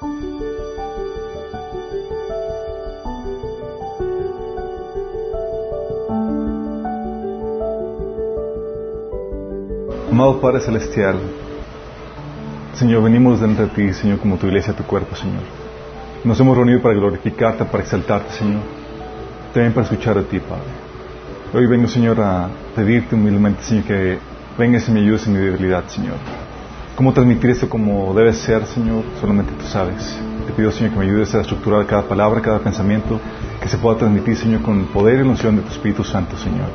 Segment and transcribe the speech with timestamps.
[0.00, 0.30] Amado
[10.40, 11.16] Padre Celestial,
[12.74, 15.42] Señor, venimos delante de ti, Señor, como tu iglesia, tu cuerpo, Señor.
[16.22, 18.60] Nos hemos reunido para glorificarte, para exaltarte, Señor.
[19.52, 20.62] También para escuchar a ti, Padre.
[21.52, 24.18] Hoy vengo, Señor, a pedirte humildemente, Señor, que
[24.56, 26.47] vengas y me ayudes en mi debilidad, Señor.
[26.98, 29.04] ¿Cómo transmitir esto como debe ser, Señor?
[29.20, 30.18] Solamente tú sabes.
[30.48, 33.20] Te pido, Señor, que me ayudes a estructurar cada palabra, cada pensamiento,
[33.62, 36.36] que se pueda transmitir, Señor, con el poder y la unción de tu Espíritu Santo,
[36.36, 36.66] Señor.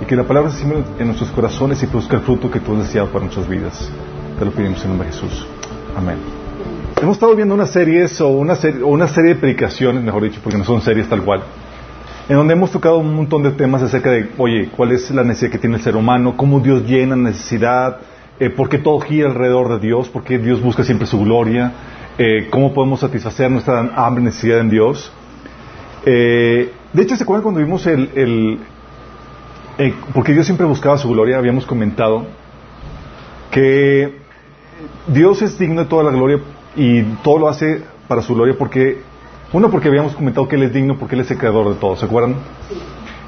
[0.00, 2.72] Y que la palabra se siembre en nuestros corazones y produzca el fruto que tú
[2.72, 3.90] has deseado para nuestras vidas.
[4.38, 5.46] Te lo pedimos en el nombre de Jesús.
[5.94, 6.16] Amén.
[7.02, 10.40] Hemos estado viendo unas series o una, serie, o una serie de predicaciones, mejor dicho,
[10.42, 11.42] porque no son series tal cual,
[12.30, 15.50] en donde hemos tocado un montón de temas acerca de, oye, cuál es la necesidad
[15.50, 17.98] que tiene el ser humano, cómo Dios llena necesidad,
[18.38, 21.72] eh, por todo gira alrededor de Dios, por qué Dios busca siempre su gloria,
[22.18, 25.12] eh, cómo podemos satisfacer nuestra hambre y necesidad en Dios.
[26.04, 28.58] Eh, de hecho, ¿se acuerdan cuando vimos el, el
[29.78, 32.24] eh, porque Dios siempre buscaba su gloria, habíamos comentado
[33.50, 34.16] que
[35.06, 36.40] Dios es digno de toda la gloria
[36.74, 39.02] y todo lo hace para su gloria porque,
[39.52, 41.94] uno, porque habíamos comentado que Él es digno porque Él es el creador de todo,
[41.96, 42.36] ¿se acuerdan?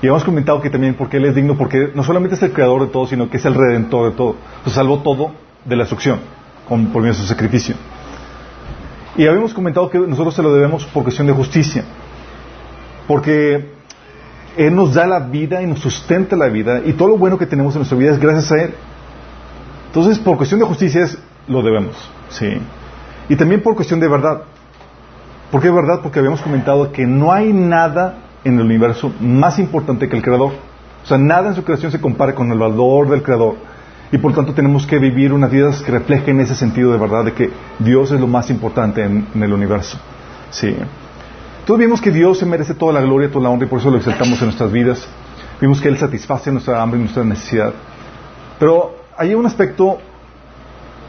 [0.01, 2.83] Y habíamos comentado que también porque Él es digno porque no solamente es el creador
[2.83, 4.37] de todo, sino que es el redentor de todo.
[4.65, 5.33] O salvó todo
[5.65, 6.21] de la destrucción
[6.69, 7.75] con, por medio de su sacrificio.
[9.17, 11.85] Y habíamos comentado que nosotros se lo debemos por cuestión de justicia.
[13.09, 13.73] Porque
[14.57, 17.47] Él nos da la vida y nos sustenta la vida y todo lo bueno que
[17.47, 18.75] tenemos en nuestra vida es gracias a Él.
[19.89, 21.19] Entonces, por cuestión de justicia es,
[21.49, 21.97] lo debemos.
[22.29, 22.59] Sí.
[23.29, 24.43] Y también por cuestión de verdad.
[25.51, 26.01] ¿Por qué verdad?
[26.03, 30.53] Porque habíamos comentado que no hay nada en el universo más importante que el Creador.
[31.03, 33.57] O sea, nada en su creación se compara con el valor del Creador.
[34.11, 37.33] Y por tanto tenemos que vivir unas vidas que reflejen ese sentido de verdad de
[37.33, 39.99] que Dios es lo más importante en, en el universo.
[40.51, 40.69] Sí.
[41.61, 43.91] Entonces vimos que Dios se merece toda la gloria, toda la honra y por eso
[43.91, 45.07] lo exaltamos en nuestras vidas.
[45.61, 47.75] Vimos que Él satisface nuestra hambre y nuestra necesidad.
[48.59, 49.99] Pero hay un aspecto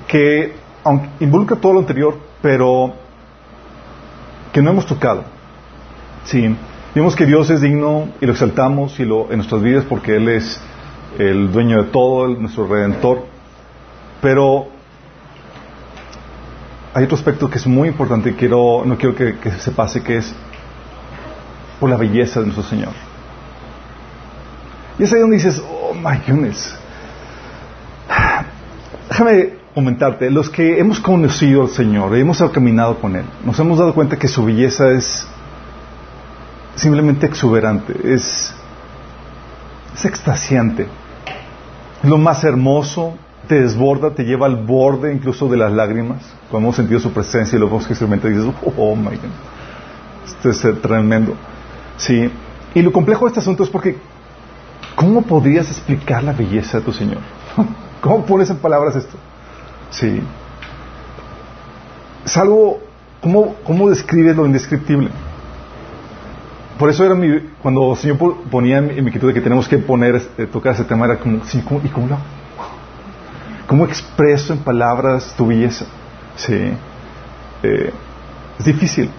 [0.08, 0.54] que
[0.84, 2.94] aunque involucra todo lo anterior, pero
[4.52, 5.24] que no hemos tocado.
[6.26, 6.56] Sí.
[7.00, 10.28] Vimos que Dios es digno y lo exaltamos y lo, en nuestras vidas porque Él
[10.28, 10.60] es
[11.18, 13.26] el dueño de todo, el, nuestro redentor.
[14.22, 14.68] Pero
[16.94, 20.18] hay otro aspecto que es muy importante y quiero, no quiero que, se pase, que
[20.18, 20.36] es
[21.80, 22.92] por la belleza de nuestro Señor.
[25.00, 26.78] Y es ahí donde dices, oh my goodness.
[29.08, 33.94] Déjame comentarte, los que hemos conocido al Señor, hemos caminado con Él, nos hemos dado
[33.94, 35.26] cuenta que su belleza es
[36.76, 38.54] simplemente exuberante, es,
[39.94, 40.88] es extasiante,
[42.04, 43.16] lo más hermoso,
[43.48, 47.56] te desborda, te lleva al borde incluso de las lágrimas, cuando hemos sentido su presencia
[47.56, 49.26] y lo hemos experimentado y dices, oh my God,
[50.26, 51.36] esto es tremendo.
[51.98, 52.32] Sí,
[52.74, 53.98] y lo complejo de este asunto es porque,
[54.96, 57.20] ¿cómo podrías explicar la belleza de tu Señor?
[58.02, 59.18] ¿Cómo pones en palabras esto?
[59.90, 60.22] Sí.
[62.24, 62.80] Es algo,
[63.22, 65.10] ¿cómo, cómo describes lo indescriptible?
[66.80, 68.18] Por eso era mi, cuando el Señor
[68.50, 71.44] ponía en mi inquietud de que tenemos que poner, eh, tocar ese tema, era como,
[71.44, 72.18] sí, ¿cómo, ¿y cómo lo
[73.68, 75.86] ¿Cómo expreso en palabras tu belleza?
[76.38, 76.72] Sí.
[77.64, 77.92] Eh,
[78.58, 79.10] es difícil,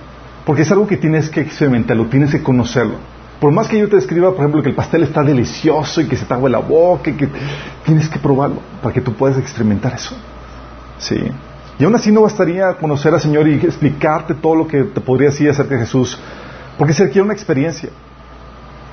[0.47, 2.95] porque es algo que tienes que experimentarlo, tienes que conocerlo.
[3.39, 6.17] Por más que yo te describa, por ejemplo, que el pastel está delicioso y que
[6.17, 7.29] se te agua la boca, y que
[7.85, 10.17] tienes que probarlo para que tú puedas experimentar eso.
[10.99, 11.21] Sí.
[11.79, 15.29] Y aún así no bastaría conocer al Señor y explicarte todo lo que te podría
[15.29, 16.19] decir acerca de Jesús,
[16.79, 17.91] porque se requiere una experiencia.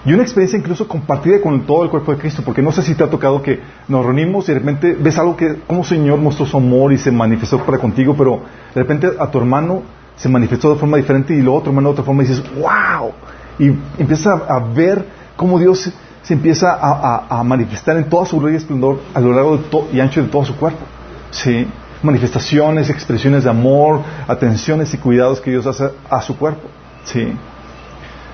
[0.05, 2.95] Y una experiencia incluso compartida con todo el cuerpo de Cristo, porque no sé si
[2.95, 6.45] te ha tocado que nos reunimos y de repente ves algo que, como Señor mostró
[6.45, 8.41] su amor y se manifestó para contigo, pero
[8.73, 9.81] de repente a tu hermano
[10.15, 12.43] se manifestó de forma diferente y luego a otro hermano de otra forma y dices,
[12.55, 13.11] wow.
[13.59, 15.03] Y empiezas a, ver
[15.35, 19.57] cómo Dios se, empieza a, manifestar en toda su gloria y esplendor a lo largo
[19.57, 20.85] de to, y ancho de todo su cuerpo.
[21.31, 21.67] Sí
[22.01, 26.67] manifestaciones, expresiones de amor, atenciones y cuidados que Dios hace a su cuerpo.
[27.03, 27.33] Sí.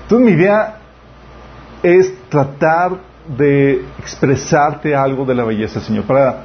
[0.04, 0.76] Entonces mi idea
[1.82, 2.92] es tratar
[3.36, 6.44] de expresarte algo de la belleza Señor para,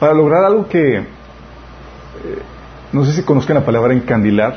[0.00, 1.04] para lograr algo que eh,
[2.92, 4.56] no sé si conozcan la palabra encandilar.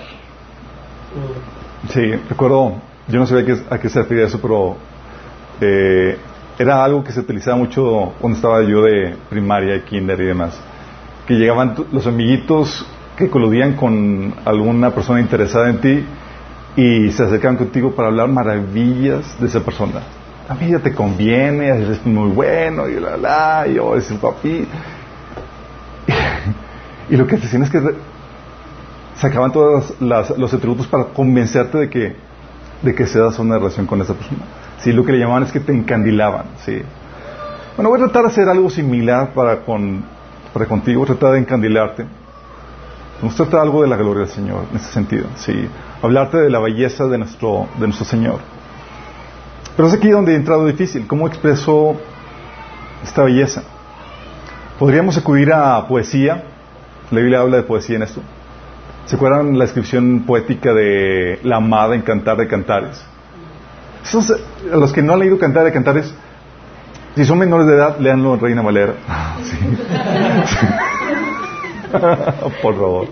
[1.89, 2.75] Sí, recuerdo,
[3.09, 4.77] yo no sabía a qué, se refiere eso, pero
[5.59, 6.17] eh,
[6.57, 10.57] era algo que se utilizaba mucho cuando estaba yo de primaria, kinder y demás.
[11.27, 12.85] Que llegaban los amiguitos
[13.17, 16.05] que coludían con alguna persona interesada en ti
[16.75, 20.01] y se acercaban contigo para hablar maravillas de esa persona.
[20.47, 24.67] A mí ya te conviene, eres muy bueno, y la la, y yo, es papi.
[27.09, 27.81] Y lo que te es que
[29.15, 32.15] sacaban todos los atributos para convencerte de que,
[32.83, 34.41] de que se das una relación con esa persona.
[34.77, 36.45] Sí, lo que le llamaban es que te encandilaban.
[36.63, 36.81] Sí.
[37.75, 40.03] Bueno, voy a tratar de hacer algo similar para, con,
[40.53, 42.05] para contigo, tratar de encandilarte.
[43.19, 45.25] Vamos a tratar algo de la gloria del Señor en ese sentido.
[45.35, 45.67] Sí.
[46.01, 48.39] Hablarte de la belleza de nuestro, de nuestro Señor.
[49.75, 51.07] Pero es aquí donde he entrado difícil.
[51.07, 51.95] ¿Cómo expreso
[53.03, 53.63] esta belleza?
[54.77, 56.43] Podríamos acudir a poesía.
[57.11, 58.21] La Biblia habla de poesía en esto.
[59.05, 63.03] ¿Se acuerdan la descripción poética de la amada en Cantar de Cantares?
[64.71, 66.13] a los que no han leído Cantar de Cantares,
[67.15, 68.93] si son menores de edad, leanlo en Reina Valera.
[71.91, 73.07] Ah, por favor.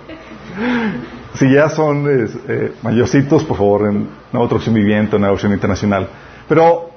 [1.38, 6.08] Si ya son eh, mayorcitos, por favor, en una otra opción viviente, una opción internacional.
[6.48, 6.90] Pero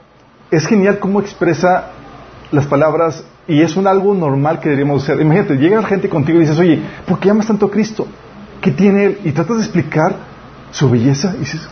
[0.50, 1.90] es genial cómo expresa
[2.50, 5.20] las palabras y es un algo normal que deberíamos hacer.
[5.20, 8.06] Imagínate, llega gente contigo y dices, oye, ¿por qué amas tanto a Cristo?
[8.60, 9.19] ¿Qué tiene Él?
[9.25, 10.14] Y tratas de explicar
[10.70, 11.69] su belleza y dices,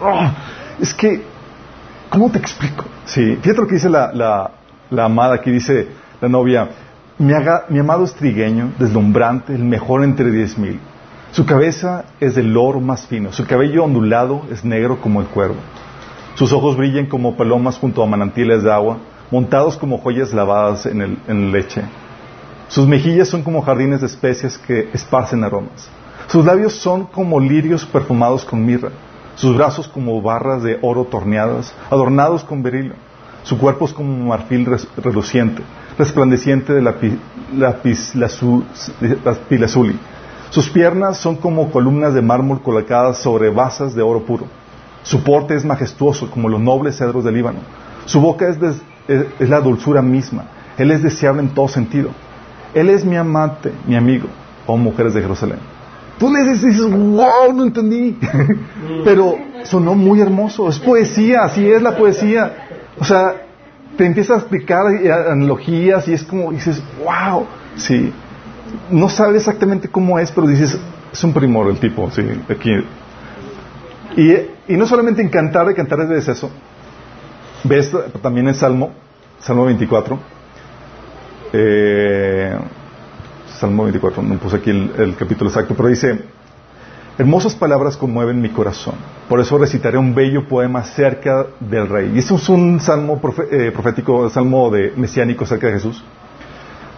[0.00, 0.30] oh,
[0.80, 1.22] es que,
[2.08, 2.84] ¿cómo te explico?
[3.04, 4.50] Sí, fíjate lo que dice la,
[4.90, 5.88] la, amada, aquí dice
[6.20, 6.68] la novia,
[7.18, 7.32] mi,
[7.68, 10.78] mi amado es trigueño, deslumbrante, el mejor entre diez mil.
[11.34, 15.56] Su cabeza es del oro más fino, su cabello ondulado es negro como el cuervo.
[16.36, 18.98] Sus ojos brillan como palomas junto a manantiales de agua,
[19.32, 21.82] montados como joyas lavadas en, el, leche.
[22.68, 25.88] Sus mejillas son como jardines de especias que esparcen aromas.
[26.28, 28.90] Sus labios son como lirios perfumados con mirra.
[29.34, 32.94] Sus brazos como barras de oro torneadas, adornados con berilo.
[33.42, 35.64] Su cuerpo es como marfil reluciente,
[35.98, 36.94] resplandeciente de la,
[39.48, 39.98] pilazuli.
[40.54, 44.46] Sus piernas son como columnas de mármol colocadas sobre basas de oro puro.
[45.02, 47.58] Su porte es majestuoso como los nobles cedros del Líbano.
[48.04, 48.80] Su boca es,
[49.40, 50.44] la dulzura misma.
[50.78, 52.10] Él es deseable en todo sentido.
[52.72, 54.28] Él es mi amante, mi amigo,
[54.68, 55.58] oh mujeres de Jerusalén.
[56.20, 58.16] Tú le dices, wow, no entendí.
[59.04, 59.34] Pero
[59.64, 60.68] sonó muy hermoso.
[60.68, 62.68] Es poesía, así es la poesía.
[63.00, 63.42] O sea,
[63.96, 68.12] te empieza a explicar analogías y es como dices, wow, sí.
[68.90, 70.78] No sabes exactamente cómo es, pero dices,
[71.12, 72.70] es un primor el tipo, sí, aquí.
[74.16, 74.32] Y,
[74.72, 76.50] y no solamente en cantar, de cantar es eso.
[77.64, 77.92] Ves
[78.22, 78.92] también en Salmo,
[79.40, 80.18] Salmo 24.
[81.52, 82.58] Eh,
[83.58, 86.18] Salmo 24, no puse aquí el, capítulo exacto, pero dice,
[87.16, 88.94] hermosas palabras conmueven mi corazón,
[89.28, 92.12] por eso recitaré un bello poema cerca del rey.
[92.14, 96.02] Y eso es un salmo eh, profético, salmo de mesiánico cerca de Jesús.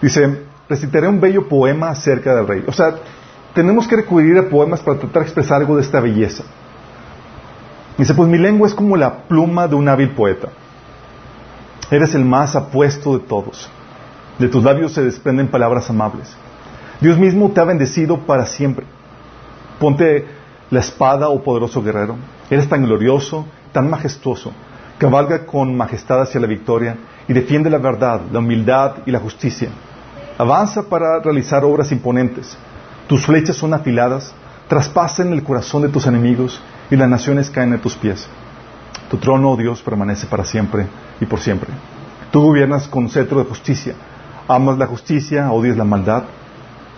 [0.00, 2.64] Dice, recitaré un bello poema cerca del rey.
[2.66, 2.94] O sea,
[3.54, 6.44] tenemos que recurrir a poemas para tratar de expresar algo de esta belleza.
[7.96, 10.48] Dice, pues mi lengua es como la pluma de un hábil poeta.
[11.90, 13.70] Eres el más apuesto de todos.
[14.38, 16.36] De tus labios se desprenden palabras amables.
[17.00, 18.86] Dios mismo te ha bendecido para siempre.
[19.78, 20.26] Ponte
[20.70, 22.16] la espada, oh poderoso guerrero.
[22.50, 24.52] Eres tan glorioso, tan majestuoso.
[24.98, 26.96] Cabalga con majestad hacia la victoria
[27.28, 29.70] y defiende la verdad, la humildad y la justicia.
[30.38, 32.58] Avanza para realizar obras imponentes.
[33.06, 34.34] Tus flechas son afiladas,
[34.68, 36.60] traspasan el corazón de tus enemigos
[36.90, 38.28] y las naciones caen a tus pies.
[39.08, 40.88] Tu trono, oh Dios, permanece para siempre
[41.20, 41.70] y por siempre.
[42.30, 43.94] Tú gobiernas con cetro de justicia.
[44.46, 46.24] Amas la justicia, odias la maldad.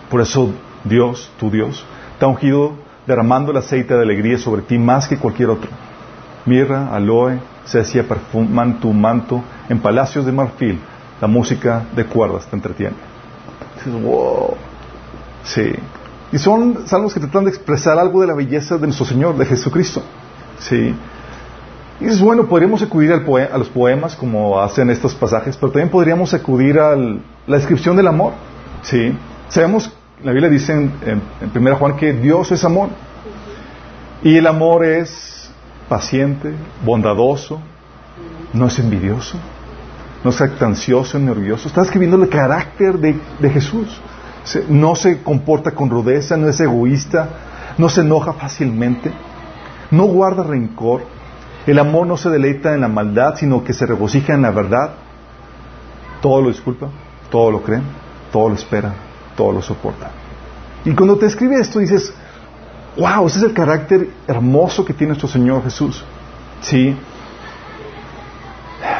[0.09, 0.49] Por eso
[0.83, 1.85] Dios, tu Dios,
[2.19, 2.73] te ha ungido
[3.07, 5.69] derramando el aceite de alegría sobre ti más que cualquier otro.
[6.45, 10.79] Mirra, aloe, hacía perfuman tu manto en palacios de marfil.
[11.21, 13.18] La música de cuerdas te entretiene.
[13.85, 14.55] Dices, wow.
[15.43, 15.73] Sí.
[16.31, 19.45] Y son salmos que tratan de expresar algo de la belleza de nuestro Señor, de
[19.45, 20.03] Jesucristo.
[20.59, 20.93] Sí.
[21.99, 26.33] Y es bueno, podríamos acudir a los poemas como hacen estos pasajes, pero también podríamos
[26.33, 28.33] acudir a la descripción del amor.
[28.83, 29.17] Sí.
[29.49, 29.91] Sabemos,
[30.23, 31.21] la Biblia dice en, en,
[31.53, 32.89] 1 Juan que Dios es amor.
[34.21, 35.49] Y el amor es
[35.87, 36.53] paciente,
[36.85, 37.59] bondadoso,
[38.53, 39.37] no es envidioso,
[40.23, 41.67] no es actancioso orgulloso.
[41.67, 43.99] Está escribiendo el carácter de Jesús
[44.67, 47.29] no se comporta con rudeza, no es egoísta,
[47.77, 49.11] no se enoja fácilmente,
[49.91, 51.03] no guarda rencor.
[51.67, 54.91] El amor no se deleita en la maldad, sino que se regocija en la verdad.
[56.21, 56.87] Todo lo disculpa,
[57.29, 57.81] todo lo cree,
[58.31, 58.93] todo lo espera,
[59.35, 60.11] todo lo soporta.
[60.85, 62.13] Y cuando te escribe esto dices,
[62.97, 66.03] wow, ese es el carácter hermoso que tiene nuestro Señor Jesús.
[66.61, 66.95] Sí,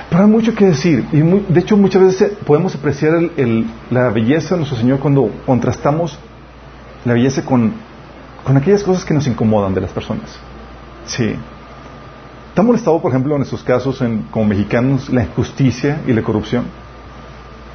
[0.09, 1.05] pero hay mucho que decir.
[1.11, 3.13] Y de hecho, muchas veces podemos apreciar
[3.89, 6.17] la belleza de nuestro Señor cuando contrastamos
[7.05, 7.73] la belleza con,
[8.45, 10.37] aquellas cosas que nos incomodan de las personas.
[11.05, 11.35] Sí.
[12.53, 16.65] ¿Te ha molestado, por ejemplo, en estos casos, como mexicanos, la injusticia y la corrupción?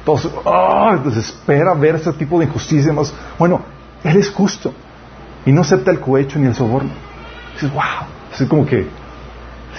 [0.03, 0.99] Todos, ¡ah!
[1.03, 2.91] desespera ver ese tipo de injusticia.
[2.91, 3.13] Más.
[3.39, 3.61] Bueno,
[4.03, 4.73] Él es justo
[5.45, 6.91] y no acepta el cohecho ni el soborno.
[7.53, 8.87] Dices, wow, es como que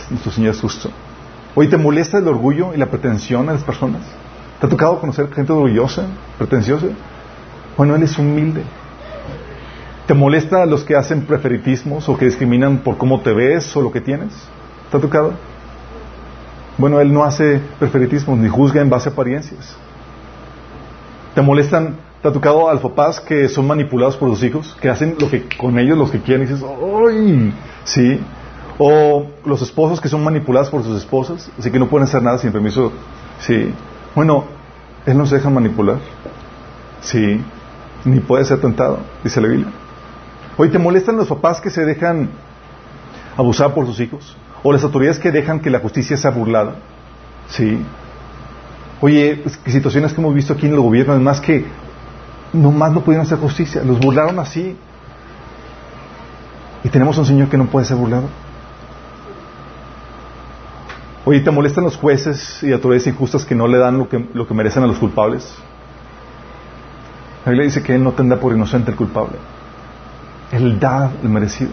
[0.09, 0.91] nuestro Señor es justo.
[1.59, 4.03] Oye, ¿te molesta el orgullo y la pretensión de las personas?
[4.61, 6.89] ¿Te ha tocado conocer gente orgullosa, pretenciosa?
[7.79, 8.63] Bueno, Él es humilde.
[10.07, 13.81] ¿Te molesta a los que hacen preferitismos o que discriminan por cómo te ves o
[13.81, 14.35] lo que tienes?
[14.91, 15.33] ¿Te ha tocado?
[16.77, 19.79] Bueno, Él no hace preferitismos ni juzga en base a apariencias.
[21.35, 21.97] ¿Te molestan?
[22.21, 24.77] ¿Te ha tocado a los papás que son manipulados por sus hijos?
[24.79, 27.55] Que hacen lo que con ellos los que quieren y dices, ¡ay!
[27.85, 28.21] Sí.
[28.78, 32.38] O los esposos que son manipulados por sus esposas, así que no pueden hacer nada
[32.38, 32.92] sin permiso.
[33.40, 33.73] Sí.
[34.14, 34.45] Bueno,
[35.06, 35.99] Él no se deja manipular.
[37.00, 37.40] Sí.
[38.04, 39.73] Ni puede ser tentado, dice la Biblia.
[40.56, 42.30] Oye, ¿te molestan los papás que se dejan
[43.37, 44.37] abusar por sus hijos?
[44.62, 46.76] ¿O las autoridades que dejan que la justicia sea burlada?
[47.49, 47.78] Sí.
[49.00, 51.66] Oye, situaciones que hemos visto aquí en el gobierno, además que
[52.52, 54.76] nomás no pudieron hacer justicia, los burlaron así.
[56.83, 58.28] Y tenemos un Señor que no puede ser burlado.
[61.28, 64.47] Oye, ¿te molestan los jueces y autoridades injustas que no le dan lo que, lo
[64.47, 65.56] que merecen a los culpables?
[67.45, 69.35] La Biblia dice que Él no tendrá por inocente el culpable.
[70.52, 71.73] Él da el merecido.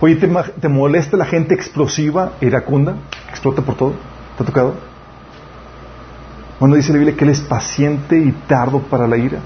[0.00, 2.94] Oye, ¿te, ¿te molesta la gente explosiva, iracunda,
[3.24, 3.94] que explota por todo?
[4.36, 4.74] ¿Te ha tocado?
[6.60, 9.40] Bueno, dice la Biblia que Él es paciente y tardo para la ira.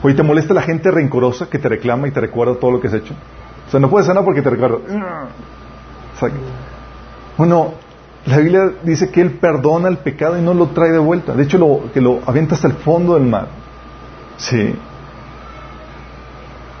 [0.00, 2.86] Oye, ¿te molesta la gente rencorosa que te reclama y te recuerda todo lo que
[2.86, 3.14] has hecho?
[3.66, 4.78] O sea, no puedes sanar porque te recuerda.
[7.36, 7.74] Bueno,
[8.26, 11.34] la Biblia dice que Él perdona el pecado y no lo trae de vuelta.
[11.34, 13.48] De hecho, lo, que lo avienta hasta el fondo del mar.
[14.36, 14.74] Sí.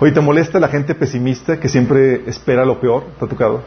[0.00, 3.04] Oye, ¿te molesta la gente pesimista que siempre espera lo peor?
[3.18, 3.62] ¿Te ha tocado?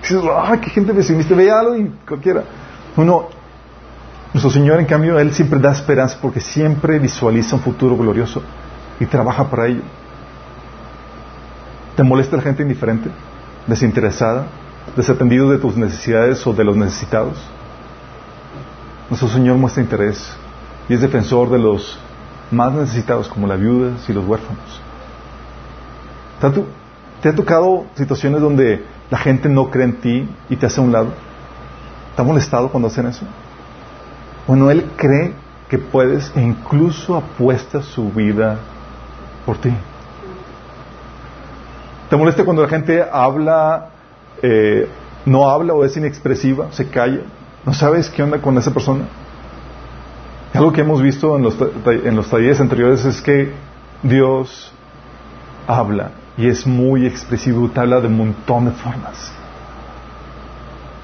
[0.00, 1.34] dices, ¡ay, qué gente pesimista!
[1.34, 2.44] Ve algo y cualquiera.
[2.96, 3.28] Uno,
[4.32, 8.42] nuestro Señor, en cambio, Él siempre da esperanza porque siempre visualiza un futuro glorioso
[9.00, 9.82] y trabaja para ello.
[11.96, 13.10] ¿Te molesta la gente indiferente,
[13.66, 14.46] desinteresada,
[14.96, 17.38] desatendido de tus necesidades o de los necesitados?
[19.08, 20.36] Nuestro Señor muestra interés
[20.88, 21.98] y es defensor de los
[22.50, 24.80] más necesitados como las viudas y los huérfanos.
[27.22, 30.84] ¿Te ha tocado situaciones donde la gente no cree en ti y te hace a
[30.84, 31.08] un lado?
[32.16, 33.24] ¿Te molestado cuando hacen eso?
[34.46, 35.32] Bueno, Él cree
[35.68, 38.58] que puedes e incluso apuesta su vida
[39.44, 39.72] por ti.
[42.08, 43.90] ¿Te molesta cuando la gente habla,
[44.42, 44.88] eh,
[45.26, 47.20] no habla o es inexpresiva, se calla?
[47.64, 49.04] ¿No sabes qué onda con esa persona?
[50.54, 53.52] Algo que hemos visto en los, en los talleres anteriores es que
[54.02, 54.72] Dios
[55.66, 59.32] habla y es muy expresivo, te habla de un montón de formas.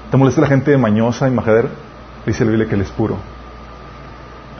[0.09, 1.69] ¿Te molesta la gente mañosa y majadera?
[2.25, 3.17] Dice la Biblia que Él es puro.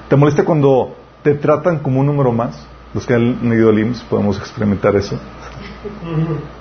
[0.09, 2.67] ¿Te molesta cuando te tratan como un número más?
[2.93, 5.17] Los que han leído el IMSS podemos experimentar eso.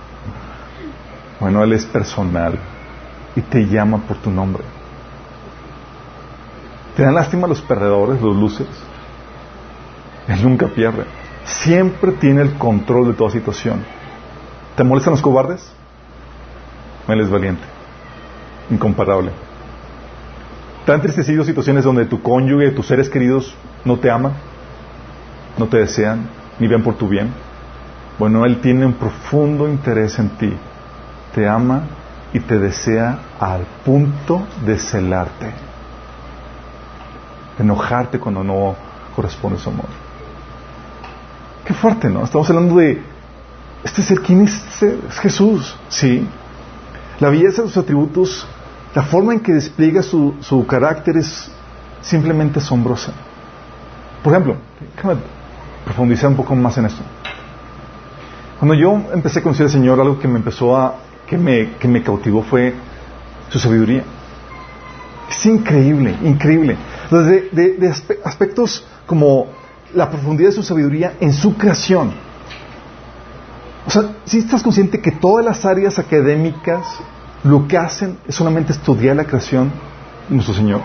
[1.40, 2.58] Bueno, Él es personal
[3.36, 4.62] y te llama por tu nombre.
[6.96, 8.70] ¿Te dan lástima los perdedores, los losers?
[10.28, 11.04] Él nunca pierde.
[11.44, 13.84] Siempre tiene el control de toda situación.
[14.76, 15.72] ¿Te molestan los cobardes?
[17.08, 17.64] Él es valiente.
[18.70, 19.30] Incomparable.
[20.86, 24.32] ¿Te han entristecido situaciones donde tu cónyuge, tus seres queridos no te aman?
[25.58, 26.28] ¿No te desean?
[26.58, 27.32] ¿Ni ven por tu bien?
[28.18, 30.52] Bueno, Él tiene un profundo interés en ti.
[31.34, 31.82] Te ama
[32.32, 35.64] y te desea al punto de celarte
[37.58, 38.74] enojarte cuando no
[39.14, 39.86] corresponde su amor.
[41.64, 42.24] Qué fuerte, ¿no?
[42.24, 43.02] Estamos hablando de,
[43.82, 46.26] este ser, ¿quién es este Es Jesús, ¿sí?
[47.20, 48.46] La belleza de sus atributos,
[48.94, 51.50] la forma en que despliega su, su carácter es
[52.02, 53.12] simplemente asombrosa.
[54.22, 54.56] Por ejemplo,
[54.96, 55.20] déjame
[55.84, 57.02] profundizar un poco más en esto.
[58.58, 60.94] Cuando yo empecé a conocer al Señor, algo que me empezó a,
[61.34, 62.74] que me, que me cautivó fue
[63.50, 64.04] su sabiduría.
[65.28, 66.76] Es increíble, increíble.
[67.04, 67.92] Entonces, de,
[68.24, 69.46] aspectos como
[69.94, 72.12] la profundidad de su sabiduría en su creación.
[73.86, 76.86] O sea, si estás consciente que todas las áreas académicas
[77.42, 79.72] lo que hacen es solamente estudiar la creación
[80.28, 80.82] de nuestro Señor,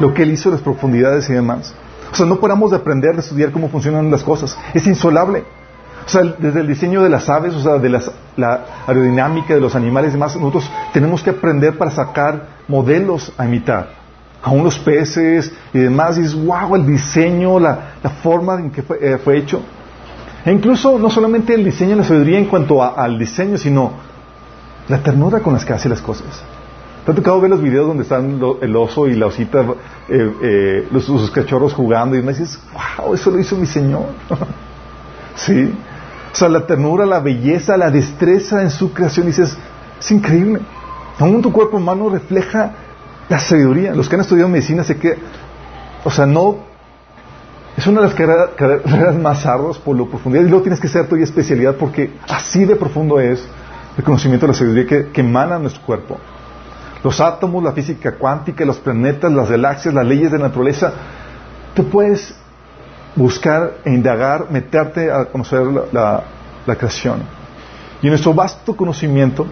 [0.00, 1.72] lo que Él hizo, las profundidades y demás.
[2.12, 4.58] O sea, no podamos de aprender, de estudiar cómo funcionan las cosas.
[4.74, 5.44] Es insolable.
[6.04, 7.88] O sea, desde el diseño de las aves, o sea, de
[8.36, 13.46] la aerodinámica de los animales y demás, nosotros tenemos que aprender para sacar modelos a
[13.46, 14.02] imitar
[14.42, 19.18] aún los peces y demás, y dices, wow, el diseño, la, forma en que eh,
[19.22, 19.62] fue, hecho.
[20.44, 23.92] E incluso no solamente el diseño y la sabiduría en cuanto al diseño, sino
[24.88, 26.42] la ternura con las que hace las cosas.
[27.06, 29.60] ¿Te ha tocado ver los videos donde están el oso y la osita,
[30.08, 32.60] eh, eh, los, cachorros jugando y me dices,
[32.98, 34.06] wow, eso lo hizo mi Señor?
[35.36, 35.72] sí.
[36.32, 39.56] O sea, la ternura, la belleza, la destreza en su creación, dices,
[40.00, 40.60] es increíble.
[41.18, 42.72] Aún tu cuerpo humano refleja
[43.28, 43.94] la sabiduría.
[43.94, 45.18] Los que han estudiado medicina sé que,
[46.04, 46.56] o sea, no,
[47.76, 48.14] es una de las
[48.56, 52.64] carreras más arduas por lo profundidad y luego tienes que ser tu especialidad porque así
[52.64, 53.46] de profundo es
[53.96, 56.18] el conocimiento de la sabiduría que, que emana nuestro cuerpo.
[57.04, 60.92] Los átomos, la física cuántica, los planetas, las galaxias, las leyes de la naturaleza.
[61.74, 62.34] Tú puedes
[63.14, 66.24] buscar e indagar, meterte a conocer la,
[66.76, 67.22] creación.
[68.00, 69.46] Y en nuestro vasto conocimiento,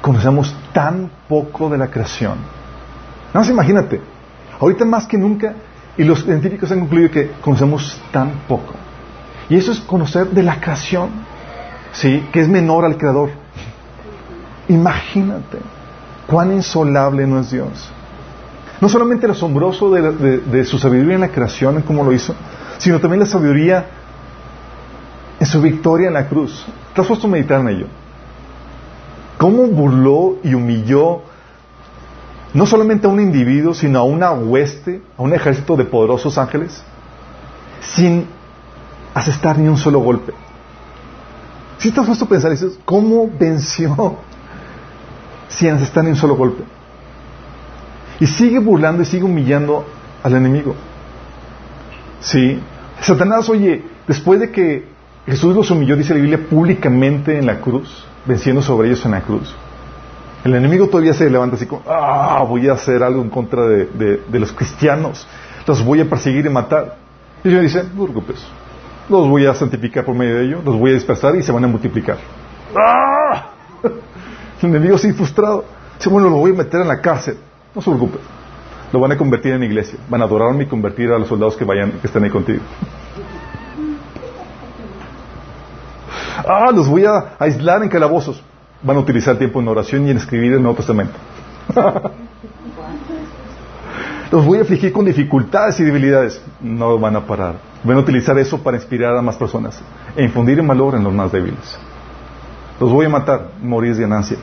[0.00, 2.38] conocemos tan poco de la creación.
[3.28, 4.00] Nada más imagínate,
[4.60, 5.54] ahorita más que nunca,
[5.96, 8.74] y los científicos han concluido que conocemos tan poco.
[9.48, 11.10] Y eso es conocer de la creación,
[11.92, 12.26] ¿sí?
[12.32, 13.30] Que es menor al creador.
[14.68, 15.58] Imagínate
[16.26, 17.90] cuán insolable no es Dios.
[18.84, 22.34] No solamente el asombroso de, su sabiduría en la creación, en cómo lo hizo,
[22.76, 23.86] sino también la sabiduría
[25.40, 26.66] en su victoria en la cruz.
[26.94, 27.86] ¿Te has puesto a meditar en ello?
[29.38, 31.22] ¿Cómo burló y humilló
[32.52, 36.84] no solamente a un individuo, sino a una hueste, a un ejército de poderosos ángeles,
[37.80, 38.26] sin
[39.14, 40.34] asestar ni un solo golpe?
[41.78, 44.18] Si te has puesto a pensar, ¿cómo venció
[45.48, 46.64] sin asestar ni un solo golpe?
[48.20, 49.84] Y sigue burlando y sigue humillando
[50.22, 50.74] al enemigo.
[52.20, 52.60] Sí.
[53.00, 54.84] Satanás, oye, después de que
[55.26, 59.22] Jesús los humilló, dice la Biblia, públicamente en la cruz, venciendo sobre ellos en la
[59.22, 59.54] cruz.
[60.44, 64.20] El enemigo todavía se levanta así como, ah, voy a hacer algo en contra de,
[64.30, 65.26] los cristianos,
[65.66, 66.96] los voy a perseguir y matar.
[67.42, 68.44] Y Dios dice, no preocupes,
[69.08, 71.64] los voy a santificar por medio de ellos, los voy a dispersar y se van
[71.64, 72.18] a multiplicar.
[72.76, 73.50] ¡Ah!
[74.62, 75.64] El enemigo sigue frustrado.
[75.96, 77.38] Dice, bueno, lo voy a meter en la cárcel.
[77.74, 78.18] No se preocupe.
[78.92, 79.98] Lo van a convertir en iglesia.
[80.08, 82.60] Van a adorarme y convertir a los soldados que vayan, que estén ahí contigo.
[86.46, 88.40] Ah, los voy a aislar en calabozos.
[88.82, 91.14] Van a utilizar tiempo en oración y en escribir el Nuevo Testamento.
[94.30, 96.40] los voy a afligir con dificultades y debilidades.
[96.60, 97.56] No van a parar.
[97.82, 99.80] Van a utilizar eso para inspirar a más personas
[100.14, 101.78] e infundir en valor en los más débiles.
[102.78, 103.48] Los voy a matar.
[103.60, 104.36] Morir de ganancia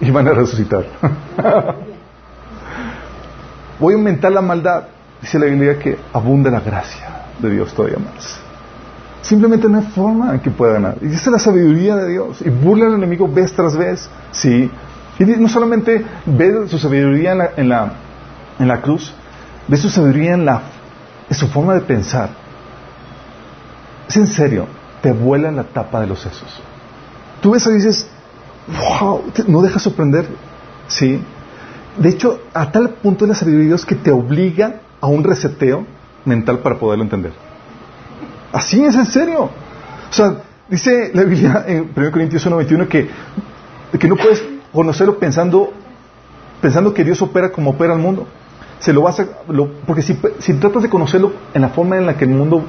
[0.00, 0.84] y van a resucitar.
[3.78, 4.84] Voy a aumentar la maldad.
[5.20, 8.38] Dice la Biblia que abunda la gracia de Dios todavía más.
[9.22, 10.98] Simplemente no hay forma en que pueda ganar.
[11.00, 12.42] Y dice la sabiduría de Dios.
[12.42, 14.08] Y burla al enemigo vez tras vez.
[14.30, 14.70] Sí.
[15.18, 17.92] Y no solamente ve su sabiduría en la, en la,
[18.58, 19.12] en la cruz,
[19.66, 20.62] ve su sabiduría en, la,
[21.28, 22.28] en su forma de pensar.
[24.08, 24.66] Es en serio,
[25.02, 26.60] te vuela la tapa de los sesos.
[27.40, 28.08] Tú ves y dices,
[28.68, 30.26] wow, no deja sorprender.
[30.88, 31.20] Sí.
[31.96, 35.24] De hecho, a tal punto es la sabiduría de Dios que te obliga a un
[35.24, 35.86] reseteo
[36.24, 37.32] mental para poderlo entender.
[38.52, 39.44] Así es, en serio.
[39.44, 43.08] O sea, dice la Biblia en 1 Corintios 1.21 que,
[43.98, 45.72] que no puedes conocerlo pensando,
[46.60, 48.26] pensando que Dios opera como opera el mundo.
[48.78, 49.26] Se lo vas a,
[49.86, 52.62] porque si, si tratas de conocerlo en la forma en la que el mundo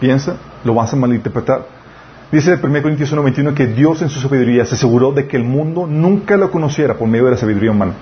[0.00, 1.79] piensa, lo vas a malinterpretar.
[2.32, 5.86] Dice 1 Corintios 1.21 que Dios en su sabiduría se aseguró de que el mundo
[5.86, 7.94] nunca lo conociera por medio de la sabiduría humana.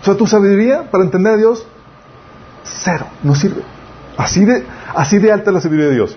[0.00, 1.66] O sea, tu sabiduría para entender a Dios,
[2.64, 3.62] cero, no sirve.
[4.16, 4.64] Así de,
[4.94, 6.16] así de alta la sabiduría de Dios.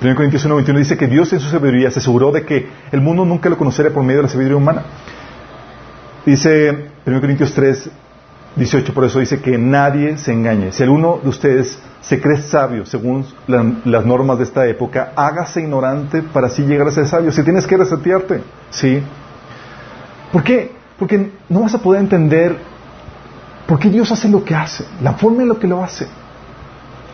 [0.00, 3.24] 1 Corintios 1.21 dice que Dios en su sabiduría se aseguró de que el mundo
[3.24, 4.82] nunca lo conociera por medio de la sabiduría humana.
[6.26, 7.90] Dice 1 Corintios 3,
[8.56, 10.72] 18 por eso dice que nadie se engañe.
[10.72, 16.22] Si alguno de ustedes se cree sabio según las normas de esta época, hágase ignorante
[16.22, 17.30] para así llegar a ser sabio.
[17.30, 19.02] Si tienes que resetearte, ¿sí?
[20.32, 20.72] ¿Por qué?
[20.98, 22.56] Porque no vas a poder entender
[23.66, 26.08] por qué Dios hace lo que hace, la forma en la que lo hace.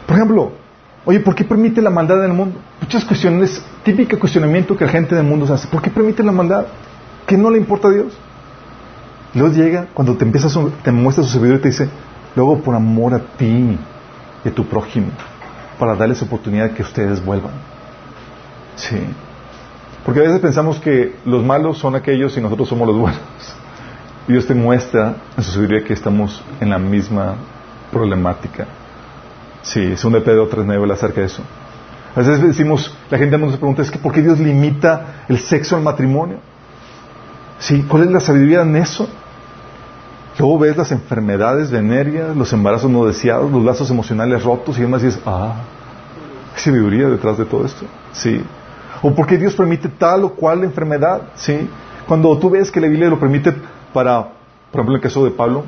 [0.07, 0.53] Por ejemplo,
[1.05, 2.59] oye, ¿por qué permite la maldad en el mundo?
[2.81, 5.68] Muchas cuestiones, típico cuestionamiento que la gente del mundo se hace.
[5.68, 6.66] ¿Por qué permite la maldad?
[7.27, 8.16] ¿Que no le importa a Dios?
[9.35, 11.90] Luego llega, cuando te empiezas, te muestra su sabiduría y te dice,
[12.35, 13.79] luego por amor a ti
[14.44, 15.09] a tu prójimo,
[15.79, 17.53] para darles oportunidad de que ustedes vuelvan.
[18.77, 18.98] Sí.
[20.05, 23.20] Porque a veces pensamos que los malos son aquellos y nosotros somos los buenos.
[24.27, 27.35] Dios te muestra en su sabiduría que estamos en la misma
[27.90, 28.66] problemática.
[29.62, 31.42] Sí, es un de Pedro 3.9 acerca de eso.
[32.14, 35.77] A veces decimos, la gente nos pregunta, es que ¿por qué Dios limita el sexo
[35.77, 36.38] al matrimonio?
[37.59, 39.09] Sí, ¿cuál es la sabiduría en eso?
[40.38, 45.03] Luego ves las enfermedades venéreas, los embarazos no deseados, los lazos emocionales rotos y demás
[45.03, 45.57] y dices, ah,
[46.55, 47.85] hay sabiduría detrás de todo esto.
[48.12, 48.40] Sí.
[49.03, 51.22] ¿O por qué Dios permite tal o cual enfermedad?
[51.35, 51.68] ¿Sí?
[52.07, 53.53] Cuando tú ves que la Biblia lo permite
[53.92, 54.22] para,
[54.70, 55.64] por ejemplo, el caso de Pablo,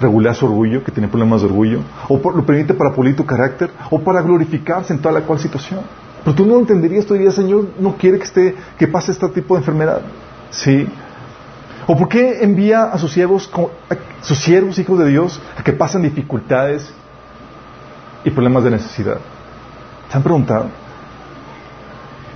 [0.00, 3.70] regular su orgullo, que tiene problemas de orgullo, o lo permite para pulir tu carácter,
[3.90, 5.80] o para glorificarse en tal o cual situación.
[6.24, 9.54] Pero tú no entenderías, tú dirías, Señor, no quiere que, esté, que pase este tipo
[9.54, 10.00] de enfermedad.
[10.50, 10.86] ¿Sí?
[11.90, 13.50] ¿O por qué envía a sus siervos,
[14.20, 16.92] sus siervos, hijos de Dios, a que pasen dificultades
[18.24, 19.16] y problemas de necesidad?
[20.10, 20.66] ¿Se han preguntado?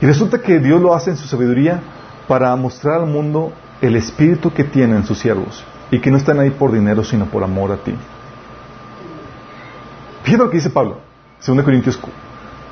[0.00, 1.82] Y resulta que Dios lo hace en su sabiduría
[2.26, 6.48] para mostrar al mundo el espíritu que tienen sus siervos y que no están ahí
[6.48, 7.94] por dinero, sino por amor a ti.
[10.22, 11.00] Fíjate lo que dice Pablo,
[11.46, 12.00] 2 Corintios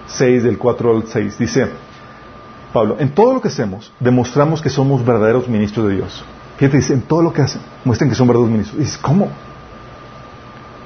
[0.06, 1.38] 6, del 4 al 6.
[1.38, 1.68] Dice
[2.72, 6.24] Pablo, en todo lo que hacemos, demostramos que somos verdaderos ministros de Dios.
[6.60, 8.78] Fíjate, dice, en todo lo que hacen, muestren que son verdaderos ministros.
[8.78, 9.28] Dice, ¿cómo?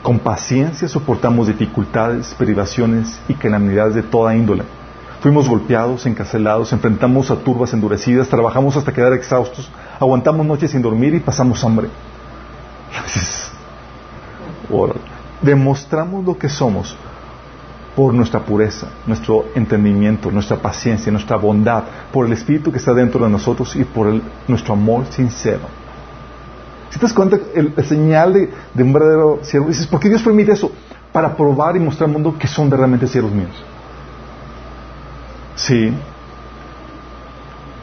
[0.04, 4.62] Con paciencia soportamos dificultades, privaciones y calamidades de toda índole.
[5.20, 11.12] Fuimos golpeados, encarcelados, enfrentamos a turbas endurecidas, trabajamos hasta quedar exhaustos, aguantamos noches sin dormir
[11.12, 11.88] y pasamos hambre.
[15.42, 16.96] demostramos lo que somos
[17.94, 23.24] por nuestra pureza, nuestro entendimiento, nuestra paciencia, nuestra bondad, por el Espíritu que está dentro
[23.24, 25.62] de nosotros y por nuestro amor sincero.
[26.90, 30.52] Si te das cuenta, el, señal de, un verdadero siervo, dices, ¿por qué Dios permite
[30.52, 30.72] eso?
[31.12, 33.64] Para probar y mostrar al mundo que son realmente siervos míos.
[35.54, 35.92] Sí.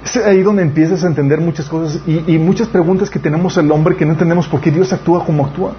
[0.03, 3.71] Es ahí donde empiezas a entender muchas cosas y, y muchas preguntas que tenemos el
[3.71, 5.73] hombre que no entendemos por qué Dios actúa como actúa.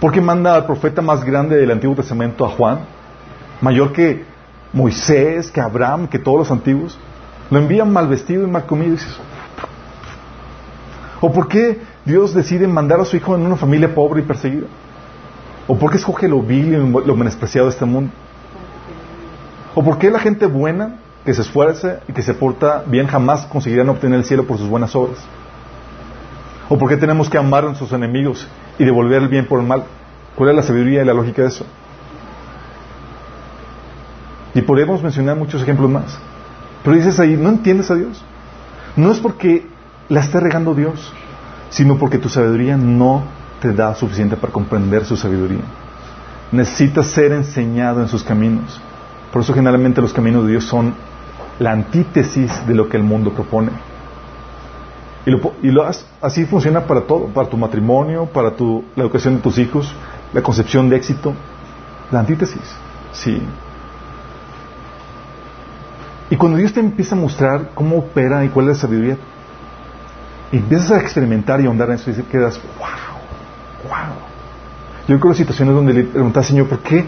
[0.00, 2.80] ¿Por qué manda al profeta más grande del Antiguo Testamento a Juan?
[3.60, 4.24] Mayor que
[4.72, 6.98] Moisés, que Abraham, que todos los antiguos,
[7.50, 8.96] lo envían mal vestido y mal comido.
[11.20, 14.66] ¿O por qué Dios decide mandar a su hijo en una familia pobre y perseguida?
[15.66, 18.12] ¿O por qué escoge lo vil y lo menospreciado de este mundo?
[19.74, 23.46] ¿O por qué la gente buena, que se esfuerza y que se porta bien, jamás
[23.46, 25.18] conseguirán obtener el cielo por sus buenas obras?
[26.68, 28.46] ¿O por qué tenemos que amar a nuestros enemigos
[28.78, 29.84] y devolver el bien por el mal?
[30.34, 31.64] ¿Cuál es la sabiduría y la lógica de eso?
[34.54, 36.18] Y podemos mencionar muchos ejemplos más.
[36.82, 38.22] Pero dices ahí, ¿no entiendes a Dios?
[38.96, 39.66] No es porque
[40.08, 41.12] la esté regando Dios,
[41.70, 43.24] sino porque tu sabiduría no
[43.60, 45.62] te da suficiente para comprender su sabiduría.
[46.52, 48.80] Necesitas ser enseñado en sus caminos.
[49.32, 50.94] Por eso generalmente los caminos de Dios son
[51.58, 53.70] la antítesis de lo que el mundo propone.
[55.26, 55.90] Y, lo,
[56.20, 59.92] así funciona para todo, para tu matrimonio, para tu, la educación de tus hijos,
[60.34, 61.32] la concepción de éxito,
[62.10, 62.60] la antítesis.
[63.12, 63.40] Sí.
[66.34, 69.16] Y cuando Dios te empieza a mostrar cómo opera y cuál es la sabiduría,
[70.50, 74.16] y empiezas a experimentar y ahondar en eso y quedas, wow, wow.
[75.06, 77.04] Yo creo situaciones donde le preguntaba, Señor, ¿por qué?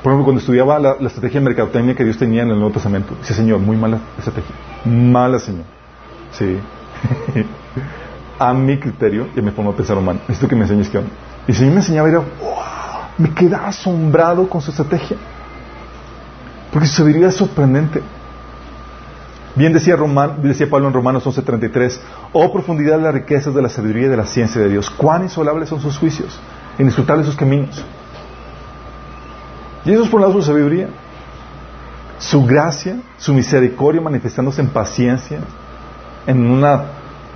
[0.00, 3.16] Por ejemplo, cuando estudiaba la, estrategia de mercadotecnia que Dios tenía en el Nuevo Testamento,
[3.18, 4.54] dice, Señor, muy mala estrategia.
[4.84, 5.64] Mala, Señor.
[6.30, 6.60] Sí.
[8.38, 11.10] a mi criterio, y me pongo a pensar humano, necesito que me enseñes qué onda.
[11.48, 12.28] Y el Señor me enseñaba era, wow,
[13.18, 15.16] me quedaba asombrado con su estrategia.
[16.72, 18.02] Porque su sabiduría es sorprendente.
[19.54, 22.00] Bien decía, Pablo en Romanos 11:33,
[22.32, 25.22] oh profundidad de las riquezas de la sabiduría y de la ciencia de Dios, cuán
[25.22, 26.38] insolables son sus juicios,
[26.78, 27.84] inescrutables sus caminos.
[29.84, 30.88] Y eso es por lado su sabiduría,
[32.18, 35.40] su gracia, su misericordia manifestándose en paciencia,
[36.26, 36.82] en una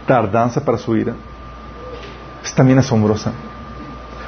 [0.06, 1.14] tardanza para su ira,
[2.44, 3.32] es también asombrosa.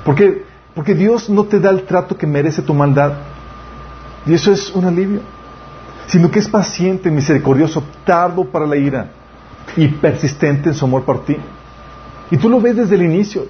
[0.04, 0.44] ¿Por qué?
[0.74, 3.12] Porque Dios no te da el trato que merece tu maldad.
[4.26, 5.20] Y eso es un alivio
[6.06, 9.10] sino que es paciente, misericordioso, tardo para la ira
[9.76, 11.36] y persistente en su amor por ti.
[12.30, 13.46] Y tú lo ves desde el inicio.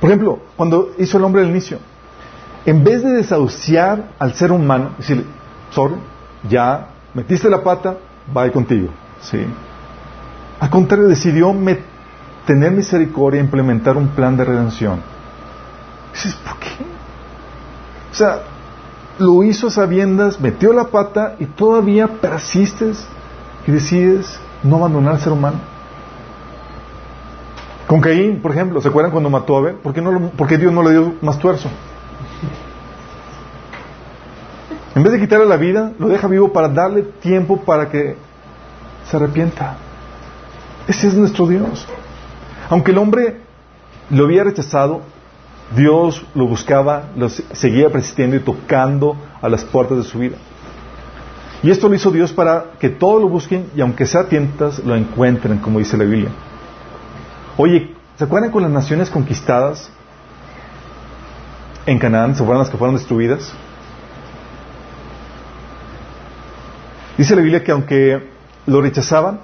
[0.00, 1.78] Por ejemplo, cuando hizo el hombre al inicio,
[2.66, 5.24] en vez de desahuciar al ser humano, decirle,
[5.70, 5.96] sorry,
[6.48, 7.96] ya metiste la pata,
[8.36, 8.88] va contigo.
[9.20, 9.44] ¿Sí?
[10.60, 11.54] Al contrario, decidió
[12.46, 15.00] tener misericordia e implementar un plan de redención.
[16.12, 16.68] Dices, ¿por qué?
[18.12, 18.42] O sea,
[19.18, 23.06] lo hizo a sabiendas, metió la pata y todavía persistes
[23.66, 25.58] y decides no abandonar al ser humano.
[27.86, 29.74] Con Caín, por ejemplo, ¿se acuerdan cuando mató a Abel?
[29.76, 31.68] ¿Por qué, no Dios no le dio más tuerzo?
[34.94, 38.16] En vez de quitarle la vida, lo deja vivo para darle tiempo para que
[39.04, 39.76] se arrepienta.
[40.86, 41.86] Ese es nuestro Dios.
[42.70, 43.40] Aunque el hombre
[44.10, 45.02] lo había rechazado,
[45.74, 50.36] Dios lo buscaba, lo seguía persistiendo y tocando a las puertas de su vida.
[51.62, 54.94] Y esto lo hizo Dios para que todos lo busquen y aunque sea tientas, lo
[54.94, 56.28] encuentren, como dice la Biblia.
[57.56, 59.90] Oye, ¿se acuerdan con las naciones conquistadas
[61.86, 62.34] en Canaán?
[62.34, 63.52] ¿Se fueron las que fueron destruidas?
[67.16, 68.28] Dice la Biblia que aunque
[68.66, 69.40] lo rechazaban,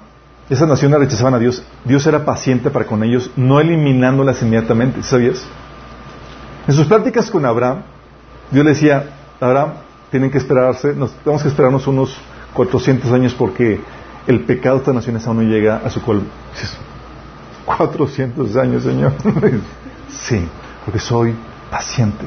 [0.49, 5.43] esas naciones rechazaban a Dios, Dios era paciente para con ellos, no eliminándolas inmediatamente, ¿sabías?
[6.67, 7.83] En sus pláticas con Abraham,
[8.51, 9.05] Dios le decía,
[9.39, 9.73] Abraham,
[10.11, 12.17] tienen que esperarse, nos, tenemos que esperarnos unos
[12.53, 13.79] 400 años porque
[14.27, 16.25] el pecado de estas naciones aún no llega a su colmo.
[17.65, 19.13] 400 años, Señor.
[20.09, 20.47] sí,
[20.85, 21.33] porque soy
[21.71, 22.25] paciente.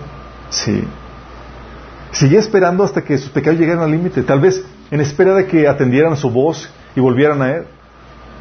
[0.49, 0.85] Sí.
[2.11, 5.68] Seguía esperando hasta que sus pecados llegaran al límite, tal vez en espera de que
[5.68, 7.64] atendieran a su voz y volvieran a Él.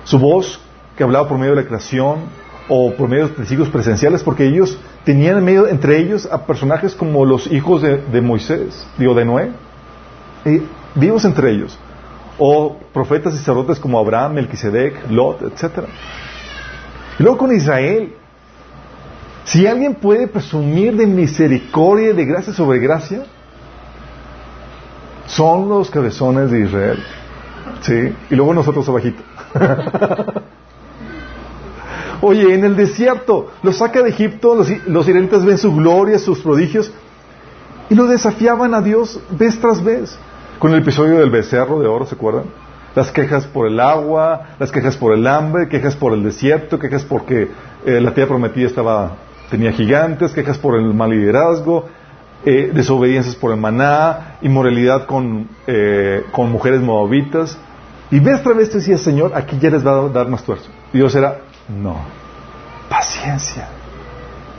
[0.05, 0.59] Su voz
[0.97, 2.19] que hablaba por medio de la creación
[2.67, 6.95] o por medio de testigos presenciales, porque ellos tenían en medio, entre ellos a personajes
[6.95, 9.51] como los hijos de, Moisés, digo, de Noé,
[10.95, 11.77] vivos entre ellos,
[12.37, 15.85] o profetas y sacerdotes como Abraham, Melquisedec, Lot, etc.
[17.19, 18.13] Y luego con Israel,
[19.43, 23.25] si alguien puede presumir de misericordia y de gracia sobre gracia,
[25.25, 27.03] son los cabezones de Israel.
[27.81, 28.15] ¿Sí?
[28.29, 29.21] Y luego nosotros abajito.
[32.25, 36.89] Oye, en el desierto, los saca de Egipto, los, los ven su gloria, sus prodigios,
[37.89, 40.17] y lo desafiaban a Dios vez tras vez.
[40.57, 42.45] Con el episodio del becerro de oro, ¿se acuerdan?
[42.95, 47.03] Las quejas por el agua, las quejas por el hambre, quejas por el desierto, quejas
[47.03, 47.49] porque
[47.85, 49.17] eh, la tierra prometida estaba,
[49.51, 51.89] tenía gigantes, quejas por el mal liderazgo,
[52.45, 57.57] eh, desobediencias por el maná, inmoralidad con, eh, con mujeres moabitas.
[58.11, 60.69] Y vez tras vez decía, Señor, aquí ya les va a dar más tuerzo.
[60.93, 61.97] Dios era, no,
[62.89, 63.67] paciencia.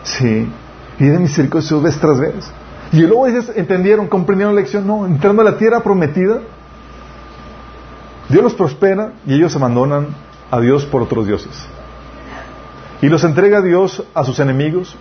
[0.03, 0.49] Sí.
[0.99, 2.51] Y de misericordia vez tras vez.
[2.93, 4.87] Y luego ellos entendieron, comprendieron la lección.
[4.87, 6.41] No, entrando a la tierra prometida,
[8.29, 10.09] Dios los prospera y ellos abandonan
[10.51, 11.67] a Dios por otros dioses.
[13.03, 14.97] Y los entrega a Dios a sus enemigos.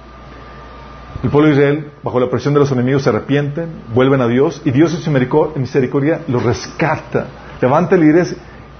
[1.21, 4.61] El pueblo de Israel, bajo la presión de los enemigos, se arrepienten, vuelven a Dios
[4.65, 5.11] y Dios en su
[5.57, 7.27] misericordia los rescata,
[7.61, 8.35] levanta el líderes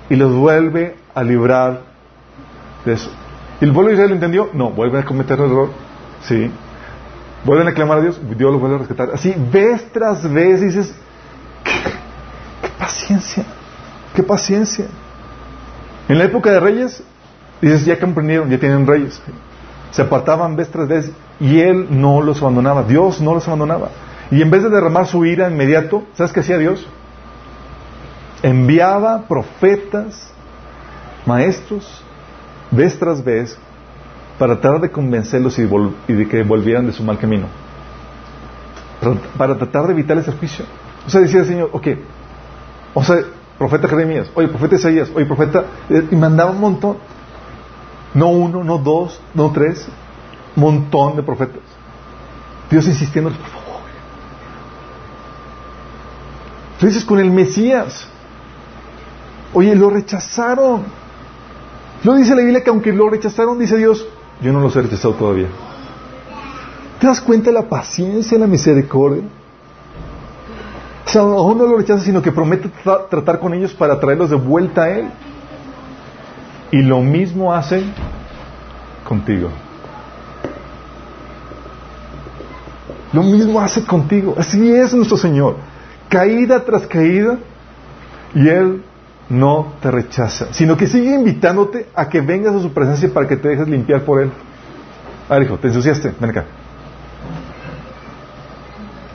[0.10, 1.93] y los vuelve a librar
[2.86, 3.12] de eso.
[3.62, 4.50] ¿Y el pueblo de Israel entendió?
[4.54, 5.70] No, vuelven a cometer error.
[6.24, 6.52] Sí.
[7.44, 9.10] Vuelven a clamar a Dios, Dios los vuelve a rescatar.
[9.14, 10.96] Así, vez tras vez dices,
[11.64, 13.44] qué, paciencia,
[14.16, 14.86] qué paciencia.
[16.08, 17.04] En la época de reyes,
[17.62, 19.22] dices, ya comprendieron, ya tienen reyes.
[19.92, 23.90] Se apartaban vez tras vez y Él no los abandonaba, Dios no los abandonaba.
[24.32, 26.88] Y en vez de derramar su ira inmediato, ¿sabes qué hacía Dios?
[28.42, 30.32] Enviaba profetas,
[31.26, 32.03] maestros,
[32.76, 33.58] vez tras vez,
[34.38, 37.48] para tratar de convencerlos y, de que volvieran de su mal camino.
[39.38, 40.66] Para, tratar de evitar ese juicio.
[41.06, 41.88] O sea, decía el Señor, ok,
[42.94, 43.18] o sea,
[43.58, 46.98] profeta Jeremías, oye, profeta Isaías, oye, profeta, eh, y mandaba un montón.
[48.14, 49.88] No uno, no dos, no tres,
[50.56, 51.62] montón de profetas.
[52.70, 53.64] Dios insistiendo, por favor.
[56.76, 58.08] Entonces con el Mesías.
[59.54, 60.84] Oye, lo rechazaron.
[62.04, 64.06] No dice la Biblia que aunque lo rechazaron, dice Dios,
[64.42, 65.48] yo no los he rechazado todavía.
[67.00, 69.24] ¿Te das cuenta de la paciencia la misericordia?
[71.06, 72.70] O sea, no lo rechaza, sino que promete
[73.10, 75.08] tratar con ellos para traerlos de vuelta a Él.
[76.72, 77.84] Y lo mismo hace
[79.08, 79.50] contigo.
[83.14, 84.34] Lo mismo hace contigo.
[84.38, 85.58] Así es nuestro Señor.
[86.10, 87.38] Caída tras caída.
[88.34, 88.82] Y Él
[89.30, 93.38] no te rechaza, sino que sigue invitándote a que vengas a su presencia para que
[93.38, 94.32] te dejes limpiar por Él.
[95.30, 96.46] Ah, hijo, te ensuciaste, ven acá.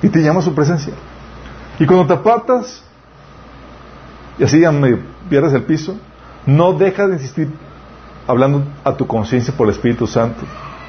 [0.02, 0.94] Y te llama a su presencia.
[1.78, 2.82] Y cuando te apartas,
[4.38, 4.72] y así ya
[5.28, 5.98] pierdes el piso,
[6.46, 7.52] no dejas de insistir
[8.26, 10.40] hablando a tu conciencia por el Espíritu Santo,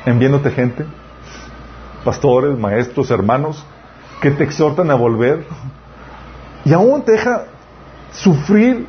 [0.05, 0.85] enviándote gente,
[2.03, 3.65] pastores, maestros, hermanos,
[4.21, 5.45] que te exhortan a volver.
[6.65, 7.45] Y aún te deja
[8.11, 8.87] sufrir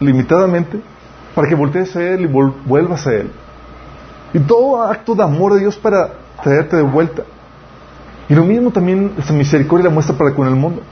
[0.00, 0.80] limitadamente
[1.34, 3.30] para que voltees a Él y vuelvas a Él.
[4.32, 6.10] Y todo acto de amor de Dios para
[6.42, 7.24] traerte de vuelta.
[8.28, 10.82] Y lo mismo también esa misericordia la muestra para con el mundo.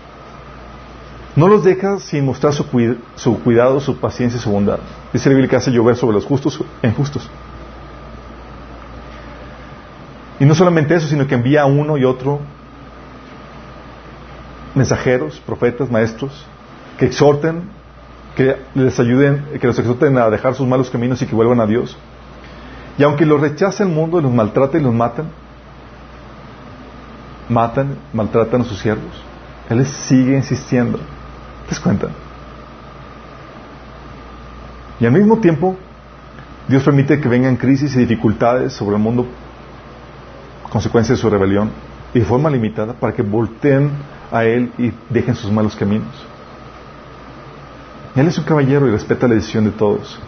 [1.37, 2.69] No los deja sin mostrar su,
[3.43, 4.79] cuidado, su paciencia y su bondad.
[5.13, 7.29] Dice la Biblia que hace llover sobre los justos e injustos.
[10.39, 12.41] Y no solamente eso, sino que envía a uno y otro
[14.75, 16.47] mensajeros, profetas, maestros,
[16.99, 17.63] que exhorten
[18.37, 21.67] que les ayuden, que los exhorten a dejar sus malos caminos y que vuelvan a
[21.67, 21.97] Dios.
[22.99, 25.27] Y aunque los rechace el mundo los maltrate y los matan,
[27.49, 29.23] matan, maltratan a sus siervos,
[29.69, 30.99] Él sigue insistiendo.
[30.99, 32.09] ¿Te das cuenta?
[35.01, 35.77] Y al mismo tiempo,
[36.69, 39.27] Dios permite que vengan crisis y dificultades sobre el mundo,
[40.71, 41.71] consecuencia de su rebelión,
[42.13, 43.91] y de forma limitada, para que volteen
[44.31, 46.27] a Él y dejen sus malos caminos.
[48.17, 50.19] Él es un caballero y respeta la decisión de todos.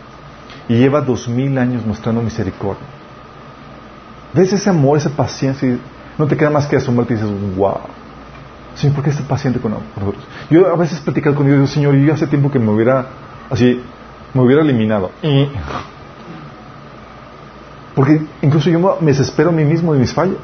[0.69, 2.85] Y lleva dos mil años mostrando misericordia.
[4.35, 5.79] ¿Ves ese amor, esa paciencia?
[6.19, 7.79] No te queda más que asombrarte y dices, wow.
[8.75, 10.25] Señor, ¿por qué estás paciente con nosotros?
[10.51, 13.07] Yo a veces platicado con Dios, digo, Señor, yo hace tiempo que me hubiera,
[13.49, 13.81] así,
[14.35, 15.13] me hubiera eliminado.
[17.95, 20.37] Porque incluso yo me desespero a mí mismo de mis fallas.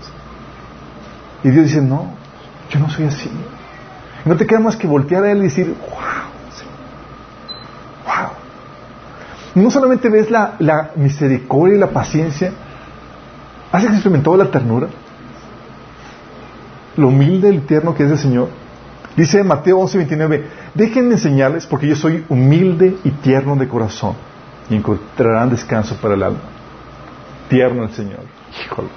[1.45, 2.15] Y Dios dice, no,
[2.71, 3.31] yo no soy así.
[4.25, 6.12] no te queda más que voltear a Él y decir, wow.
[9.55, 12.53] No solamente ves la, misericordia y la paciencia,
[13.71, 14.89] ¿has experimentado la ternura?
[16.97, 18.49] Lo humilde y tierno que es el Señor.
[19.17, 24.15] Dice Mateo 11, 29, déjenme enseñarles porque yo soy humilde y tierno de corazón
[24.71, 26.41] y encontrarán descanso para el alma.
[27.49, 28.21] Tierno el Señor.
[28.65, 28.89] Híjole.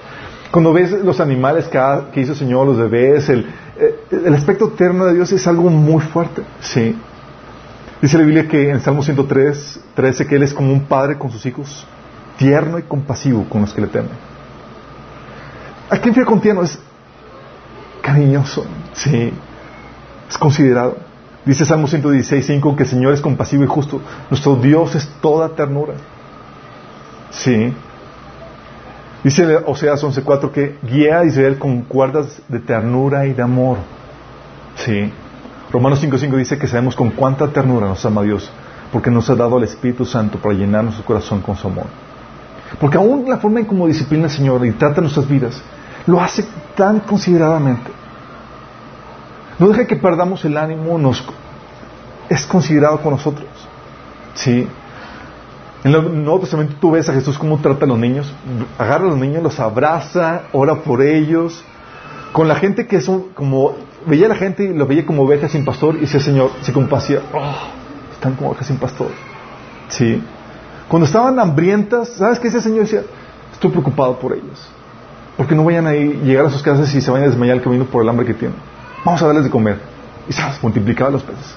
[0.51, 3.45] Cuando ves los animales que, hizo el Señor, los bebés, el,
[3.77, 6.43] eh, el aspecto tierno de Dios es algo muy fuerte.
[6.61, 6.95] Sí.
[8.05, 11.31] Dice la Biblia que en Salmo 103, 13 que Él es como un padre con
[11.31, 11.87] sus hijos,
[12.37, 14.11] tierno y compasivo con los que le temen.
[15.89, 16.61] ¿A quién fue con tierno?
[16.61, 16.77] Es
[18.03, 18.63] cariñoso,
[18.93, 19.33] sí.
[20.29, 20.97] Es considerado.
[21.45, 23.99] Dice Salmo 116, 5 que el Señor es compasivo y justo.
[24.29, 25.95] Nuestro Dios es toda ternura.
[27.31, 27.73] Sí.
[29.23, 33.79] Dice Oseas 11.4 que guía a Israel con cuerdas de ternura y de amor.
[34.75, 35.11] Sí.
[35.75, 38.49] Romanos 5.5 dice que sabemos con cuánta ternura nos ama Dios,
[38.93, 41.87] porque nos ha dado el Espíritu Santo para llenar nuestro corazón con su amor.
[42.79, 45.61] Porque aún la forma en cómo disciplina el Señor y trata nuestras vidas,
[46.07, 46.45] lo hace
[46.77, 47.91] tan consideradamente.
[49.59, 51.21] No deja que perdamos el ánimo, nos,
[52.29, 53.49] es considerado con nosotros.
[54.33, 54.65] Sí.
[55.83, 58.33] En el Nuevo Testamento tú ves a Jesús cómo trata a los niños,
[58.77, 61.65] agarra a los niños, los abraza, ora por ellos.
[62.31, 65.51] Con la gente que son como, veía a la gente y los veía como ovejas
[65.51, 67.55] sin pastor y decía, Señor, se compasía, oh,
[68.13, 69.09] están como ovejas sin pastor.
[69.89, 70.21] Sí.
[70.87, 73.03] Cuando estaban hambrientas, ¿sabes qué ese Señor decía?
[73.51, 74.69] Estoy preocupado por ellos.
[75.37, 77.85] Porque no vayan a llegar a sus casas y se vayan a desmayar el camino
[77.85, 78.57] por el hambre que tienen.
[79.03, 79.79] Vamos a darles de comer.
[80.27, 81.55] Y sabes, multiplicaba los peces.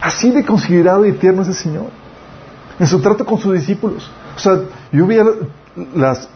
[0.00, 2.00] Así de considerado y tierno es el Señor
[2.80, 4.10] en su trato con sus discípulos.
[4.34, 4.58] O sea,
[4.90, 5.24] yo veía
[5.94, 6.28] las,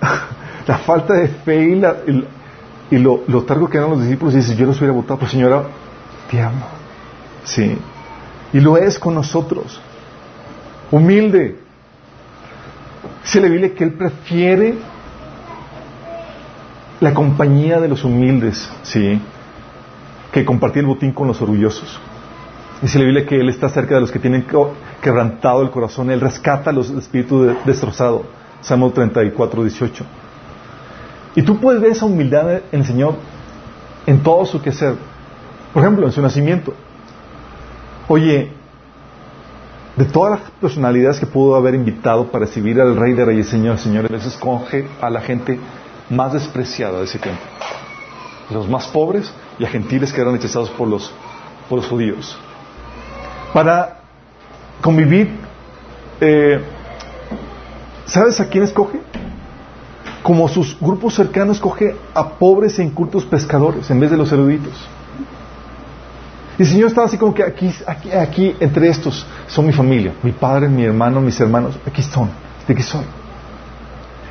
[0.66, 1.96] la falta de fe y, la,
[2.90, 5.30] y, lo, lo, targo que eran los discípulos y dice, yo los hubiera votado, pero
[5.30, 5.64] Señora,
[6.30, 6.66] te amo.
[7.44, 7.76] Sí.
[8.52, 9.80] Y lo es con nosotros.
[10.90, 11.58] Humilde.
[13.24, 14.78] Se le Biblia que Él prefiere
[17.00, 19.20] la compañía de los humildes, sí,
[20.32, 22.00] que compartir el botín con los orgullosos.
[22.80, 24.46] Dice la Biblia que Él está cerca de los que tienen
[25.00, 26.10] quebrantado el corazón.
[26.10, 28.22] Él rescata los espíritus destrozados.
[28.60, 30.04] Salmo 34, 18.
[31.36, 33.14] Y tú puedes ver esa humildad en el Señor
[34.06, 34.96] en todo su quehacer.
[35.72, 36.74] Por ejemplo, en su nacimiento.
[38.08, 38.50] Oye,
[39.94, 43.78] de todas las personalidades que pudo haber invitado para recibir al Rey de Reyes, Señor,
[43.78, 45.58] Señor, Él escoge a la gente
[46.10, 47.42] más despreciada de ese tiempo.
[48.50, 51.12] Los más pobres y a gentiles que eran rechazados por los,
[51.68, 52.36] por los judíos
[53.56, 54.00] para
[54.82, 55.30] convivir,
[56.20, 56.60] eh,
[58.04, 59.00] ¿sabes a quién escoge?
[60.26, 64.74] Como sus grupos cercanos escoge a pobres e incultos pescadores en vez de los eruditos.
[66.58, 70.14] Y el Señor estaba así como que aquí, aquí, aquí, entre estos son mi familia,
[70.24, 72.28] mi padre, mi hermano, mis hermanos, aquí son,
[72.66, 73.04] de aquí soy.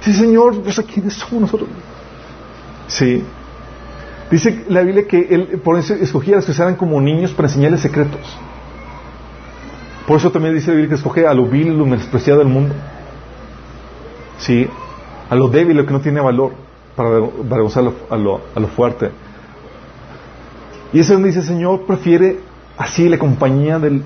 [0.02, 1.70] Sí, Señor, pues quiénes somos nosotros.
[2.90, 3.24] Sí.
[4.30, 7.48] Dice la Biblia que Él por eso escogía a los que eran como niños para
[7.48, 8.38] enseñarles secretos.
[10.06, 12.76] Por eso también dice Biblia que escoge a lo vil y lo menospreciado del mundo.
[14.40, 14.68] Sí,
[15.30, 16.52] a lo débil, lo que no tiene valor,
[16.96, 17.10] para,
[17.50, 19.12] para gozar a lo, a lo fuerte.
[20.94, 22.40] Y eso donde dice, Señor prefiere
[22.78, 24.02] así la compañía de,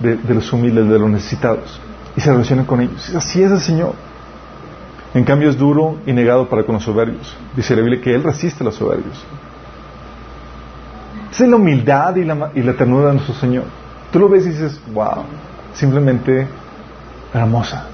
[0.00, 1.80] de, los humildes, de los necesitados,
[2.16, 3.14] y se relaciona con ellos.
[3.14, 3.94] Así es el Señor.
[5.12, 7.36] En cambio es duro y negado para con los soberbios.
[7.56, 9.24] Dice la Biblia que Él resiste a los soberbios.
[11.32, 13.64] Esa es la humildad y la, y la ternura de nuestro Señor.
[14.12, 15.24] Tú lo ves y dices, wow,
[15.74, 16.46] simplemente
[17.34, 17.89] hermosa.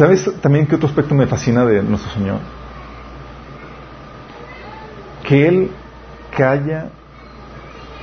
[0.00, 2.38] ¿Sabes también qué otro aspecto me fascina de nuestro Señor?
[5.28, 5.70] Que Él
[6.34, 6.88] calla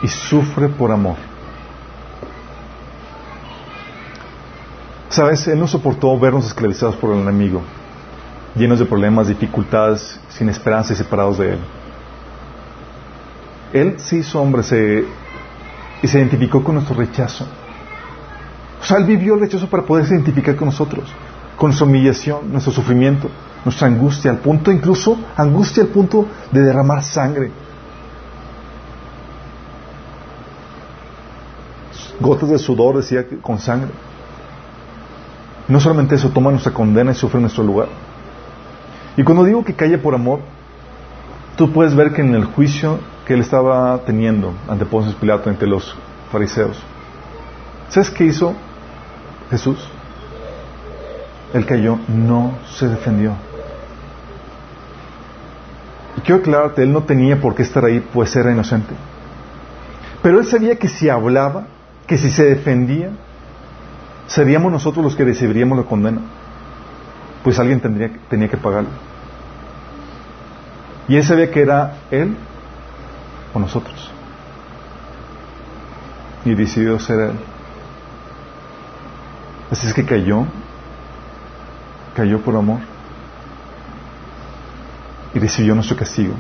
[0.04, 1.16] y sufre por amor.
[5.10, 5.48] ¿Sabes?
[5.48, 7.64] Él no soportó vernos esclavizados por el enemigo,
[8.56, 11.60] llenos de problemas, dificultades, sin esperanza y separados de Él.
[13.74, 14.62] Él se hizo hombre,
[16.04, 17.48] y se identificó con nuestro rechazo.
[18.80, 21.12] O sea, Él vivió el rechazo para poderse identificar con nosotros,
[21.58, 23.30] con nuestra humillación, nuestro sufrimiento,
[23.66, 27.52] nuestra angustia, al punto incluso, angustia al punto de derramar sangre.
[32.20, 33.90] gotas de sudor, decía, con sangre.
[35.68, 37.90] No solamente eso, toma nuestra condena y sufre nuestro lugar.
[39.16, 40.40] Y cuando digo que calla por amor,
[41.56, 45.68] tú puedes ver que en el juicio que él estaba teniendo ante Poncio Pilato, ante
[45.68, 45.96] los
[46.32, 46.78] fariseos,
[47.90, 48.54] ¿sabes qué hizo
[49.50, 49.78] Jesús?
[51.54, 53.34] Él cayó, no se defendió.
[56.18, 58.94] Y quiero aclararte, él no tenía por qué estar ahí, pues era inocente.
[60.22, 61.68] Pero él sabía que si hablaba,
[62.06, 63.12] que si se defendía,
[64.28, 66.22] seríamos nosotros los que recibiríamos la condena.
[67.44, 68.90] Pues alguien tendría, tenía que pagarlo.
[71.08, 72.36] Y él sabía que era él
[73.54, 74.12] o nosotros.
[76.44, 77.40] Y decidió ser él.
[79.72, 80.46] Así es que cayó,
[82.18, 82.80] cayó por amor
[85.36, 86.34] y recibió nuestro castigo.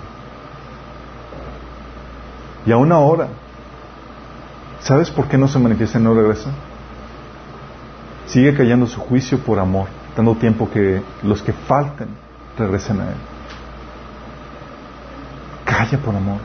[2.66, 3.28] Y aún ahora,
[4.80, 6.50] ¿sabes por qué no se manifiesta y no regresa?
[8.26, 12.08] Sigue cayendo su juicio por amor, dando tiempo que los que falten
[12.58, 13.18] regresen a Él.
[15.64, 16.40] Calla por amor.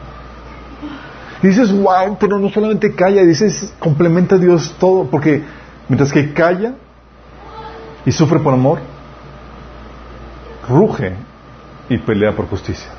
[1.43, 5.43] Y dices, wow, pero no solamente calla, dices, complementa a Dios todo, porque
[5.89, 6.75] mientras que calla
[8.05, 8.92] y sufre por amor,
[10.69, 11.15] ruge
[11.89, 12.91] y pelea por justicia.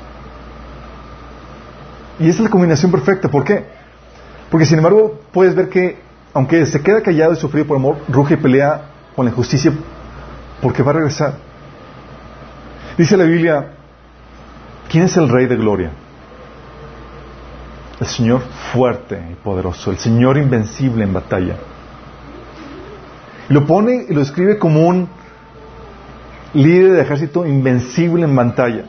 [2.18, 3.28] Y es la combinación perfecta.
[3.28, 3.64] ¿Por qué?
[4.50, 5.98] Porque sin embargo puedes ver que
[6.32, 9.72] aunque se queda callado y sufrido por amor, ruge y pelea con la justicia
[10.60, 11.34] porque va a regresar.
[12.98, 13.72] Dice la Biblia,
[14.88, 15.90] ¿quién es el Rey de Gloria?
[18.00, 18.40] El Señor
[18.72, 21.56] fuerte y poderoso, el Señor invencible en batalla.
[23.48, 25.08] Lo pone y lo escribe como un
[26.54, 28.84] líder de ejército invencible en batalla.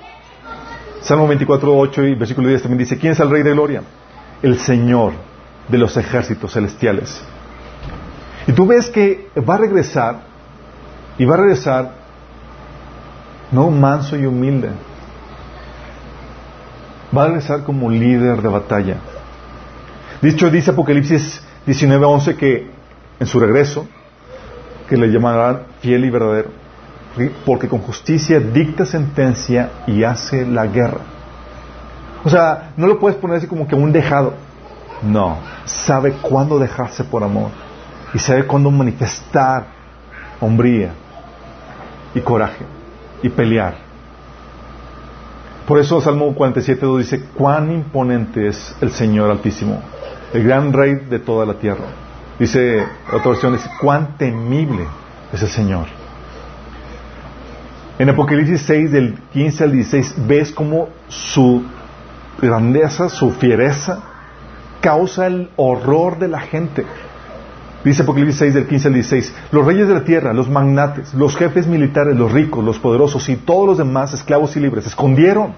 [1.01, 3.84] Salmo 24, 8 y versículo 10 también dice, ¿quién es el Rey de Gloria?
[4.41, 5.13] El Señor
[5.68, 7.22] de los ejércitos celestiales.
[8.47, 10.22] Y tú ves que va a regresar,
[11.18, 11.91] y va a regresar,
[13.51, 14.70] no manso y humilde,
[17.16, 18.97] va a regresar como líder de batalla.
[20.22, 22.70] Dicho dice Apocalipsis 19:11 que
[23.20, 23.88] en su regreso,
[24.89, 26.64] que le llamarán fiel y verdadero,
[27.45, 31.01] porque con justicia dicta sentencia y hace la guerra.
[32.24, 34.34] O sea, no lo puedes poner así como que un dejado.
[35.03, 37.51] No, sabe cuándo dejarse por amor
[38.13, 39.68] y sabe cuándo manifestar
[40.39, 40.91] hombría
[42.13, 42.66] y coraje
[43.22, 43.76] y pelear.
[45.68, 49.82] Por eso Salmo 47.2 dice, cuán imponente es el Señor Altísimo,
[50.34, 51.86] el gran Rey de toda la tierra.
[52.38, 54.86] Dice, otra versión dice, cuán temible
[55.34, 56.05] es el Señor.
[57.97, 61.63] En Apocalipsis 6, del 15 al 16, ves cómo su
[62.41, 63.99] grandeza, su fiereza,
[64.81, 66.85] causa el horror de la gente.
[67.85, 71.37] Dice Apocalipsis 6 del 15 al 16, los reyes de la tierra, los magnates, los
[71.37, 75.53] jefes militares, los ricos, los poderosos y todos los demás esclavos y libres se escondieron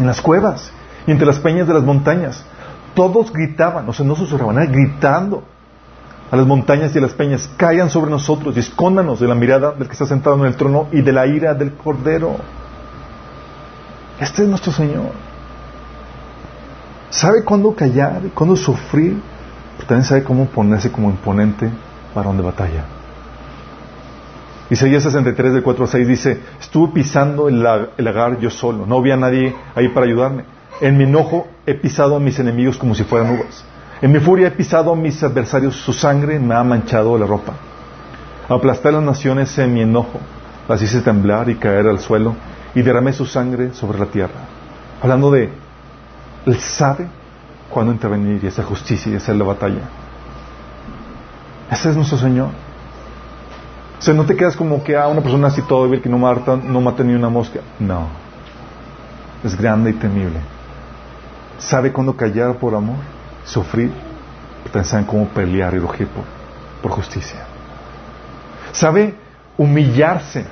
[0.00, 0.72] en las cuevas
[1.06, 2.44] y entre las peñas de las montañas.
[2.94, 5.44] Todos gritaban, o sea, no susurraban, gritando
[6.30, 9.72] a las montañas y a las peñas, caigan sobre nosotros y escóndanos de la mirada
[9.72, 12.36] del que está sentado en el trono y de la ira del Cordero.
[14.18, 15.12] Este es nuestro Señor.
[17.10, 19.20] Sabe cuándo callar cuándo sufrir,
[19.76, 21.70] pero también sabe cómo ponerse como imponente
[22.14, 22.84] varón de batalla.
[24.70, 27.64] Isaías 63, del 4 a 6 dice, estuve pisando el,
[27.96, 30.44] el lagar yo solo, no había nadie ahí para ayudarme.
[30.80, 33.64] En mi enojo he pisado a mis enemigos como si fueran uvas.
[34.04, 37.54] En mi furia he pisado a mis adversarios, su sangre me ha manchado la ropa.
[38.50, 40.20] Aplasté las naciones en mi enojo,
[40.68, 42.34] las hice temblar y caer al suelo,
[42.74, 44.40] y derramé su sangre sobre la tierra.
[45.00, 45.48] Hablando de,
[46.44, 47.06] Él sabe
[47.70, 49.88] cuándo intervenir y hacer justicia y hacer la batalla.
[51.70, 52.48] Ese es nuestro Señor.
[53.98, 56.10] O sea, no te quedas como que a ah, una persona así todo débil que
[56.10, 57.60] no mata, no mata ni una mosca.
[57.78, 58.08] No.
[59.42, 60.40] Es grande y temible.
[61.56, 63.13] Sabe cuándo callar por amor
[63.44, 63.92] sufrir,
[64.72, 66.24] pero saben cómo pelear y rugir por,
[66.82, 67.40] por justicia.
[68.72, 69.14] Sabe
[69.56, 70.44] humillarse,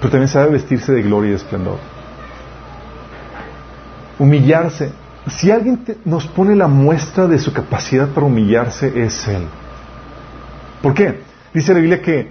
[0.00, 1.78] pero también sabe vestirse de gloria y esplendor.
[4.18, 4.92] Humillarse.
[5.26, 9.46] Si alguien nos pone la muestra de su capacidad para humillarse, es Él.
[10.82, 11.22] ¿Por qué?
[11.54, 12.30] Dice la Biblia que,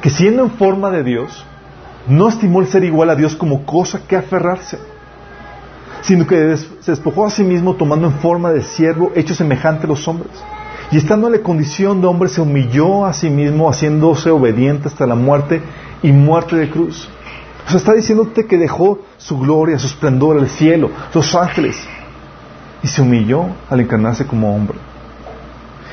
[0.00, 1.44] que siendo en forma de Dios,
[2.08, 4.78] no estimó el ser igual a Dios como cosa que aferrarse,
[6.02, 9.88] sino que se despojó a sí mismo tomando en forma de siervo, hecho semejante a
[9.88, 10.32] los hombres.
[10.90, 15.06] Y estando en la condición de hombre, se humilló a sí mismo, haciéndose obediente hasta
[15.06, 15.62] la muerte
[16.02, 17.08] y muerte de cruz.
[17.66, 21.82] O sea, está diciéndote que dejó su gloria, su esplendor, el cielo, los ángeles,
[22.82, 24.76] y se humilló al encarnarse como hombre.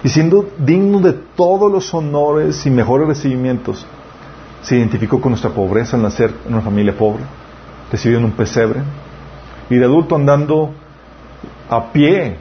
[0.03, 3.86] Y siendo digno de todos los honores y mejores recibimientos,
[4.62, 7.24] se identificó con nuestra pobreza al nacer en una familia pobre,
[7.91, 8.82] recibido en un pesebre,
[9.70, 10.74] y de adulto andando
[11.70, 12.38] a pie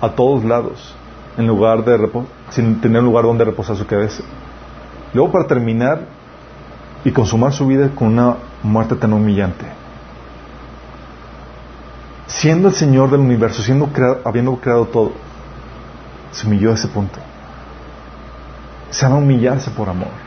[0.00, 0.94] a todos lados,
[1.36, 2.10] en lugar de
[2.50, 4.22] sin tener un lugar donde reposar su cabeza.
[5.12, 6.00] Luego para terminar
[7.04, 9.66] y consumar su vida con una muerte tan humillante
[12.26, 13.88] siendo el Señor del universo, siendo
[14.24, 15.12] habiendo creado todo,
[16.32, 17.18] se humilló a ese punto.
[18.90, 20.25] Se va a humillarse por amor.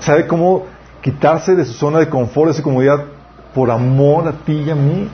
[0.00, 0.66] ¿Sabe cómo
[1.02, 3.04] quitarse de su zona de confort, de su comodidad,
[3.54, 5.08] por amor a ti y a mí?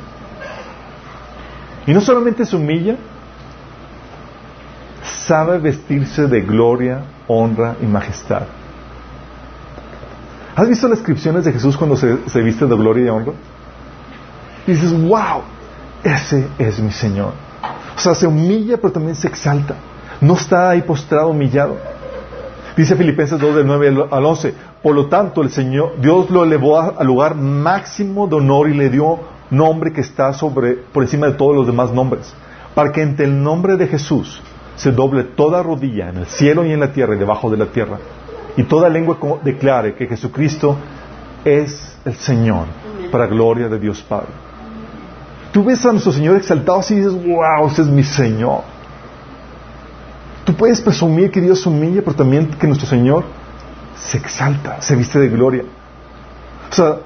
[1.86, 2.96] Y no solamente se humilla,
[5.02, 8.42] sabe vestirse de gloria, honra y majestad.
[10.54, 13.32] ¿Has visto las descripciones de Jesús cuando se, se viste de gloria y honra?
[14.66, 15.42] Dices, wow,
[16.02, 17.32] ese es mi Señor.
[17.96, 19.74] O sea, se humilla, pero también se exalta.
[20.20, 21.76] No está ahí postrado, humillado.
[22.76, 24.54] Dice Filipenses 2, del 9 al 11.
[24.82, 28.90] Por lo tanto, el Señor, Dios lo elevó al lugar máximo de honor y le
[28.90, 29.18] dio
[29.50, 32.34] nombre que está sobre, por encima de todos los demás nombres.
[32.74, 34.42] Para que entre el nombre de Jesús
[34.76, 37.66] se doble toda rodilla en el cielo y en la tierra y debajo de la
[37.66, 37.98] tierra.
[38.58, 40.76] Y toda lengua declare que Jesucristo
[41.44, 42.66] es el Señor,
[43.10, 44.28] para gloria de Dios Padre.
[45.50, 48.75] Tú ves a nuestro Señor exaltado así y dices, wow, ese es mi Señor.
[50.46, 53.24] Tú puedes presumir que Dios humilla, pero también que nuestro Señor
[53.96, 55.64] se exalta, se viste de gloria.
[56.70, 56.98] O sea,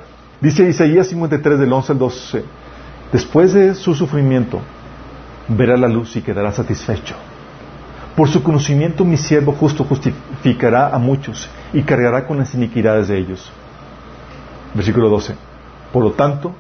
[0.43, 2.45] dice Isaías 53 del 11 al 12,
[3.11, 4.61] después de su sufrimiento,
[5.49, 7.15] verá la luz y quedará satisfecho.
[8.15, 13.17] Por su conocimiento mi siervo justo justificará a muchos y cargará con las iniquidades de
[13.17, 13.51] ellos.
[14.75, 15.35] Versículo 12.
[15.95, 16.55] Por lo tanto,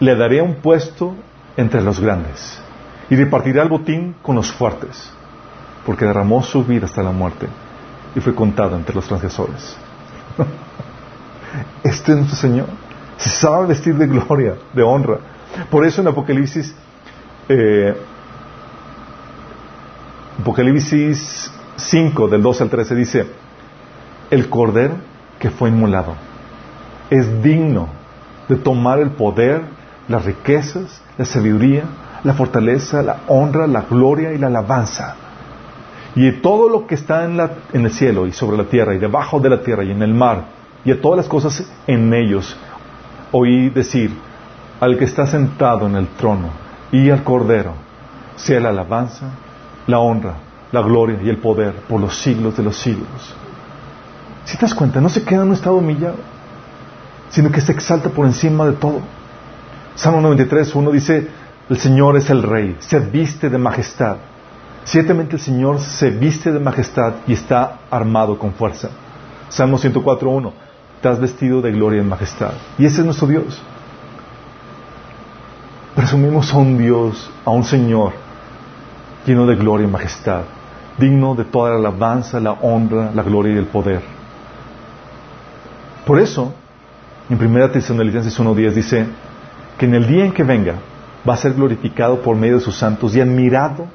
[0.00, 1.14] le daré un puesto
[1.58, 2.58] entre los grandes
[3.10, 5.12] y repartirá el botín con los fuertes,
[5.84, 7.46] porque derramó su vida hasta la muerte
[8.14, 9.76] y fue contado entre los transgresores.
[11.82, 12.66] este es nuestro Señor.
[13.16, 15.18] Se sabe vestir de gloria, de honra.
[15.70, 16.74] Por eso en Apocalipsis,
[17.48, 17.96] eh,
[20.40, 23.26] Apocalipsis 5, del 12 al 13, dice,
[24.30, 24.96] el cordero
[25.38, 26.14] que fue inmolado
[27.10, 27.88] es digno
[28.48, 29.62] de tomar el poder
[30.08, 31.84] las riquezas, la sabiduría,
[32.24, 35.16] la fortaleza, la honra, la gloria y la alabanza.
[36.16, 39.40] Y todo lo que está en, la, el cielo y sobre la tierra y debajo
[39.40, 40.44] de la tierra y en el mar
[40.84, 42.56] y de todas las cosas en ellos,
[43.32, 44.12] oí decir
[44.80, 46.50] al que está sentado en el trono
[46.92, 47.72] y al cordero,
[48.36, 49.30] sea la alabanza,
[49.86, 50.34] la honra,
[50.70, 53.34] la gloria y el poder por los siglos de los siglos.
[54.44, 56.16] Si te das cuenta, no se queda en un estado humillado,
[57.30, 59.00] sino que se exalta por encima de todo.
[59.94, 61.28] Salmo 93, 1 dice,
[61.68, 64.16] el Señor es el Rey, se viste de majestad.
[64.84, 68.90] Ciertamente el Señor se viste de majestad y está armado con fuerza.
[69.48, 70.52] Salmo 104, 1,
[71.00, 72.52] te has vestido de gloria y majestad.
[72.78, 73.62] Y ese es nuestro Dios.
[75.94, 78.12] Presumimos a un Dios, a un Señor
[79.24, 80.42] lleno de gloria y majestad,
[80.98, 84.02] digno de toda la alabanza, la honra, la gloria y el poder.
[86.04, 86.52] Por eso,
[87.30, 89.06] en 1 Tesalonicenses 1.10 dice,
[89.78, 90.74] que en el día en que venga
[91.26, 93.86] va a ser glorificado por medio de sus santos y admirado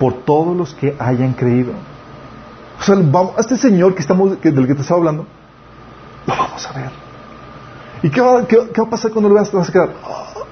[0.00, 1.72] por todos los que hayan creído.
[2.80, 5.26] O sea, vamos, a este Señor que estamos, del que te estaba hablando,
[6.26, 6.90] lo vamos a ver.
[8.02, 9.52] ¿Y qué va, a pasar cuando lo veas?
[9.52, 10.46] Vas a quedar, oh,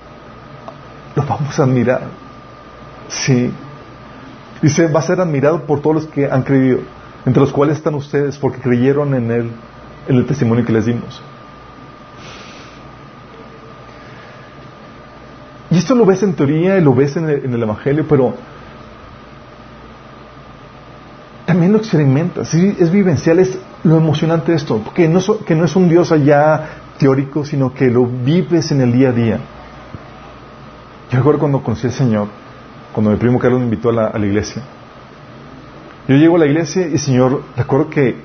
[1.16, 2.03] lo vamos a admirar.
[3.09, 3.51] Sí.
[4.61, 6.80] Dice, va a ser admirado por todos los que han creído,
[7.24, 9.51] entre los cuales están ustedes, porque creyeron en Él,
[10.09, 11.22] en el testimonio que les dimos.
[15.70, 18.34] Y esto lo ves en teoría y lo ves en el, Evangelio, pero
[21.59, 22.55] también lo experimentas.
[22.55, 27.75] es vivencial, es lo emocionante de esto, porque no, es un Dios allá teórico, sino
[27.75, 29.41] que lo vives en el día a día.
[31.11, 32.29] Yo recuerdo cuando conocí al Señor,
[32.93, 34.63] cuando mi primo Carlos me invitó a la, iglesia.
[36.07, 38.17] Yo llego a la iglesia y Señor, recuerdo que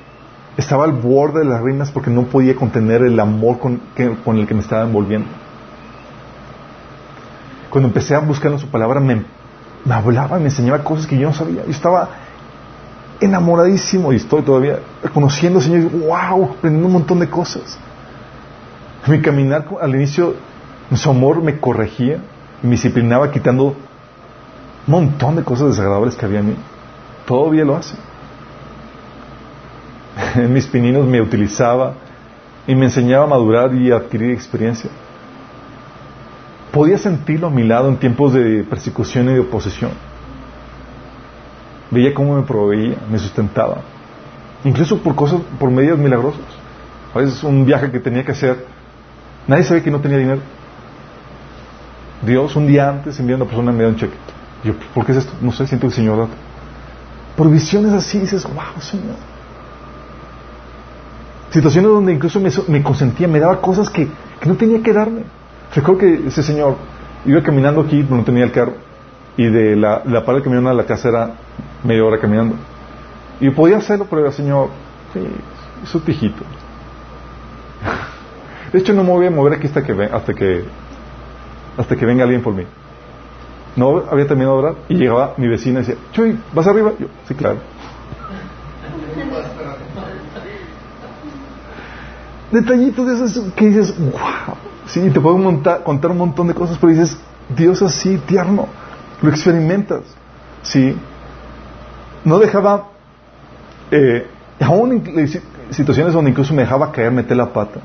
[0.55, 3.81] estaba al borde de las reinas porque no podía contener el amor con
[4.37, 5.27] el que me estaba envolviendo
[7.71, 9.25] cuando empecé a buscar en su palabra, me,
[9.89, 11.65] hablaba, me enseñaba cosas que yo no sabía.
[11.65, 12.07] Yo estaba
[13.23, 14.79] enamoradísimo y estoy todavía
[15.13, 17.77] conociendo al Señor wow, aprendiendo un montón de cosas.
[19.07, 20.35] Mi caminar al inicio,
[20.95, 22.19] su amor me corregía
[22.61, 23.75] y me disciplinaba quitando un
[24.87, 26.55] montón de cosas desagradables que había en mí.
[27.25, 27.95] Todavía lo hace.
[30.35, 31.93] En mis pininos me utilizaba
[32.67, 34.89] y me enseñaba a madurar y adquirir experiencia.
[36.71, 39.91] Podía sentirlo a mi lado en tiempos de persecución y de oposición.
[41.93, 43.81] Veía cómo me proveía, me sustentaba.
[44.63, 46.41] Incluso por cosas, por medios milagrosos.
[47.13, 48.65] A veces un viaje que tenía que hacer,
[49.47, 50.41] nadie sabía que no tenía dinero.
[52.25, 54.15] Dios un día antes envió a una persona y me da un cheque.
[54.63, 55.33] yo, ¿por qué es esto?
[55.41, 56.27] No sé, siento que el Señor da.
[57.35, 59.15] Por visiones así dices, wow, Señor.
[61.53, 64.07] Situaciones donde incluso me, consentía, me daba cosas que,
[64.45, 65.21] no tenía que darme.
[65.73, 66.75] Recuerdo que ese señor
[67.25, 68.73] iba caminando aquí, pero no tenía el carro.
[69.37, 71.31] Y de la, la parte que me a la casa era
[71.83, 72.55] media hora caminando.
[73.39, 74.69] Y podía hacerlo, pero el Señor,
[75.13, 75.19] sí,
[75.83, 76.43] es un tijito.
[78.71, 80.65] De hecho, no me voy a mover aquí hasta que, hasta que,
[81.77, 82.63] hasta que venga alguien por mí.
[83.75, 86.93] No había terminado de orar y llegaba mi vecina y decía, Chuy, ¿vas arriba?
[86.99, 87.57] Yo, sí, claro.
[92.51, 94.55] Detallitos de esos que dices, wow.
[94.85, 95.37] Sí, te puedo
[95.83, 97.17] contar un montón de cosas, pero dices,
[97.55, 98.67] Dios así, tierno.
[99.23, 100.01] Lo experimentas.
[100.63, 100.95] Sí.
[102.25, 102.89] No dejaba,
[103.89, 104.27] eh,
[104.59, 105.27] aún en
[105.71, 107.79] situaciones donde incluso me dejaba caer, meter la pata.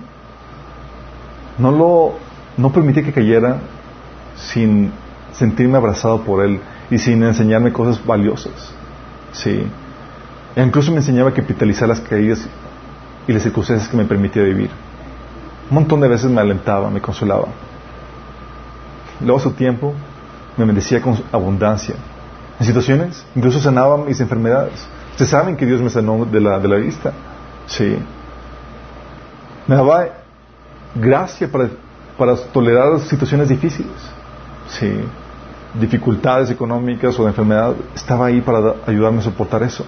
[1.57, 2.14] No lo,
[2.57, 3.61] no permitía que cayera
[4.36, 4.93] sin
[5.32, 6.61] sentirme abrazado por Él
[6.91, 8.74] y sin enseñarme cosas valiosas.
[9.30, 9.62] Sí.
[10.57, 12.49] E incluso me enseñaba a capitalizar las caídas
[13.28, 14.70] y las circunstancias que me permitía vivir.
[15.70, 17.47] Un montón de veces me alentaba, me consolaba.
[19.20, 19.95] Luego su tiempo
[20.59, 21.95] me bendecía con abundancia.
[22.61, 24.87] En situaciones, incluso sanaba mis enfermedades.
[25.13, 27.13] Ustedes saben que Dios me sanó de la, de la vista.
[27.67, 27.97] Sí.
[29.67, 30.09] Me daba
[30.95, 31.71] gracia para,
[32.19, 33.93] para tolerar situaciones difíciles.
[34.69, 35.01] Sí
[35.75, 39.85] dificultades económicas o de enfermedad, estaba ahí para ayudarme a soportar eso.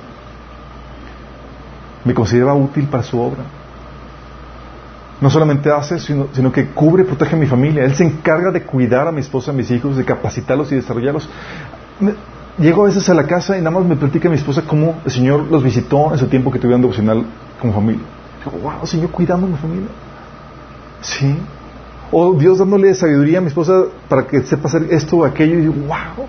[2.04, 3.44] Me consideraba útil para su obra.
[5.20, 7.84] No solamente hace, sino, sino que cubre protege a mi familia.
[7.84, 11.28] Él se encarga de cuidar a mi esposa, a mis hijos, de capacitarlos y desarrollarlos.
[12.58, 15.10] llego a veces a la casa y nada más me platica mi esposa cómo el
[15.10, 17.24] Señor los visitó en su tiempo que tuvieron devocional
[17.60, 18.02] como familia.
[18.44, 19.88] Digo, wow, Señor, cuidando a mi familia.
[21.02, 21.36] Sí.
[22.10, 25.58] O Dios dándole sabiduría a mi esposa para que sepa hacer esto o aquello.
[25.58, 26.24] Y digo, wow.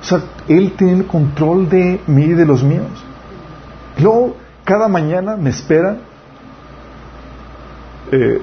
[0.00, 2.86] O sea, Él tiene control de mí y de los míos.
[3.98, 5.96] luego, cada mañana me espera
[8.12, 8.40] eh,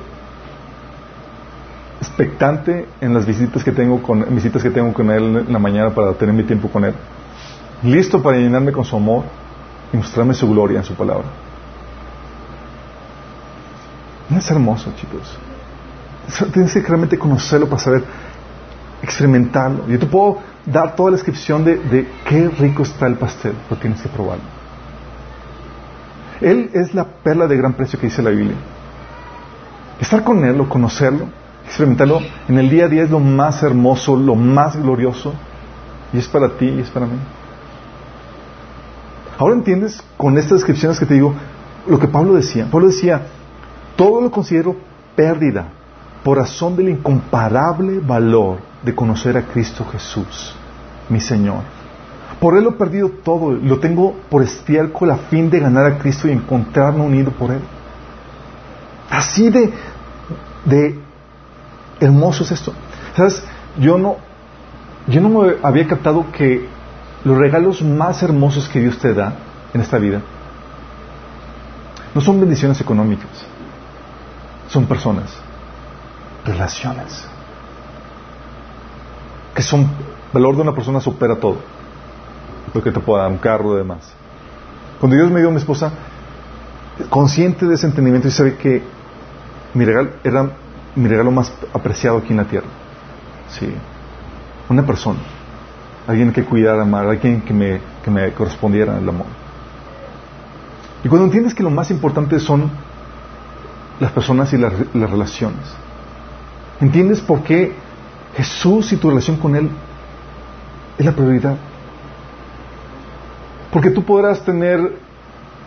[2.02, 5.90] expectante en las visitas que tengo con visitas que tengo con él en la mañana
[5.90, 6.94] para tener mi tiempo con él
[7.84, 9.24] listo para llenarme con su amor
[9.94, 11.26] y mostrarme su gloria en su palabra
[14.30, 15.38] no es hermoso chicos
[16.54, 18.04] Tienes que realmente conocerlo para saber
[19.02, 19.88] experimentarlo.
[19.88, 24.02] Yo te puedo dar toda la descripción de, qué rico está el pastel, pero tienes
[24.02, 24.44] que probarlo.
[26.42, 28.56] Él es la perla de gran precio que dice la Biblia.
[30.00, 31.28] Estar con Él conocerlo,
[31.66, 35.34] experimentarlo en el día a día es lo más hermoso, lo más glorioso,
[36.14, 37.18] y es para ti y es para mí.
[39.38, 41.34] Ahora entiendes con estas descripciones que te digo
[41.88, 42.68] lo que Pablo decía.
[42.72, 43.22] Pablo decía,
[43.96, 44.76] todo lo considero
[45.16, 45.68] pérdida
[46.24, 50.56] por razón del incomparable valor de conocer a Cristo Jesús,
[51.10, 51.60] mi Señor.
[52.40, 55.98] Por Él lo he perdido todo, lo tengo por estiércol a fin de ganar a
[55.98, 57.62] Cristo y encontrarme unido por Él.
[59.10, 59.74] Así de,
[60.66, 61.00] de
[62.00, 62.74] hermoso es esto.
[63.16, 63.44] ¿Sabes?
[63.78, 64.18] Yo no,
[65.08, 66.68] yo no me había captado que
[67.24, 69.34] los regalos más hermosos que Dios te da
[69.74, 70.22] en esta vida
[72.14, 73.30] no son bendiciones económicas,
[74.70, 75.38] son personas
[76.46, 77.28] relaciones.
[79.54, 79.88] Que son, el
[80.32, 81.58] valor de una persona supera todo.
[82.72, 84.12] Porque te pueda dar un carro y demás.
[85.00, 85.92] Cuando Dios me dio a mi esposa,
[87.10, 88.84] consciente de ese entendimiento y sabe que
[89.74, 90.52] mi regalo era
[90.96, 92.68] mi regalo más apreciado aquí en la tierra.
[93.50, 93.74] Sí.
[94.70, 95.20] Una persona.
[96.08, 99.28] Alguien que cuidara, amar, alguien que me, que me correspondiera el amor.
[101.04, 102.72] Y cuando entiendes que lo más importante son
[104.00, 105.76] las personas y las relaciones,
[106.82, 107.74] ¿Entiendes por qué
[108.36, 109.70] Jesús y tu relación con Él
[110.98, 111.56] es la prioridad?
[113.72, 115.00] Porque tú podrás tener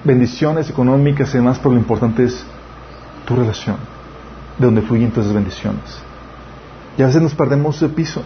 [0.05, 2.44] bendiciones económicas y demás, pero lo importante es
[3.24, 3.76] tu relación,
[4.59, 6.01] de donde fluyen todas esas bendiciones.
[6.96, 8.22] Y a veces nos perdemos de piso.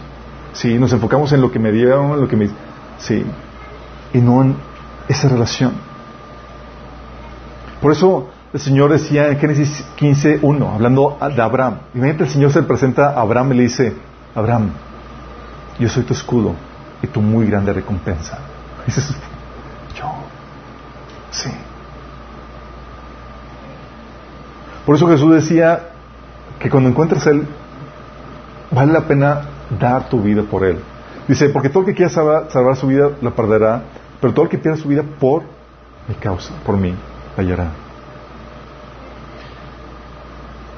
[0.53, 2.49] Sí, nos enfocamos en lo que me dieron, lo que me...
[2.97, 3.23] Sí,
[4.13, 4.55] y no en
[5.07, 5.73] esa relación.
[7.81, 11.79] Por eso el Señor decía en Génesis 15.1, hablando de Abraham.
[11.93, 13.93] Imagínate, el Señor se presenta a Abraham y le dice,
[14.35, 14.69] Abraham,
[15.79, 16.53] yo soy tu escudo
[17.01, 18.39] y tu muy grande recompensa.
[18.83, 19.15] Y dices,
[19.95, 20.05] yo,
[21.33, 21.49] sí.
[24.85, 25.89] Por eso Jesús decía
[26.59, 27.45] que cuando encuentras Él,
[28.71, 29.41] vale la pena
[29.79, 30.79] dar tu vida por Él.
[31.27, 33.83] Dice, porque todo el que quiera salvar, su vida la perderá,
[34.19, 35.43] pero todo el que pierda su vida por
[36.07, 36.93] mi causa, por mí,
[37.37, 37.71] la hallará.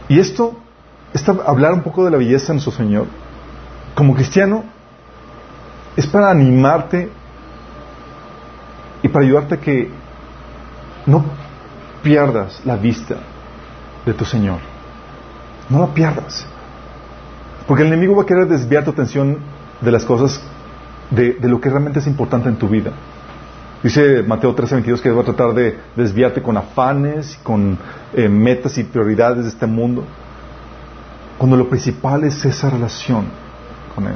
[0.08, 0.56] Y esto,
[1.48, 3.08] hablar un poco de la belleza de nuestro Señor,
[3.96, 4.64] como cristiano,
[5.96, 7.10] es para animarte
[9.02, 9.90] y para ayudarte a que
[11.06, 11.26] no
[12.04, 13.16] pierdas la vista
[14.06, 14.60] de tu Señor.
[15.70, 16.46] No la pierdas.
[17.68, 19.40] Porque el enemigo va a querer desviar tu atención
[19.82, 20.40] de las cosas,
[21.10, 22.92] de, lo que realmente es importante en tu vida.
[23.82, 27.78] Dice Mateo 13:22 que va a tratar de desviarte con afanes, con
[28.14, 30.04] eh, metas y prioridades de este mundo,
[31.38, 33.26] cuando lo principal es esa relación
[33.94, 34.16] con Él.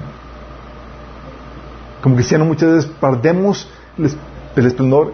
[2.01, 5.13] Como cristiano muchas veces perdemos el, esplendor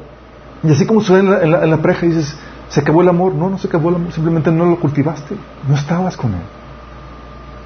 [0.66, 2.36] y así como suena en la, pareja dices,
[2.70, 3.36] ¿se acabó el amor?
[3.36, 5.36] No, no se acabó el amor, simplemente no lo cultivaste,
[5.68, 6.42] no estabas con Él.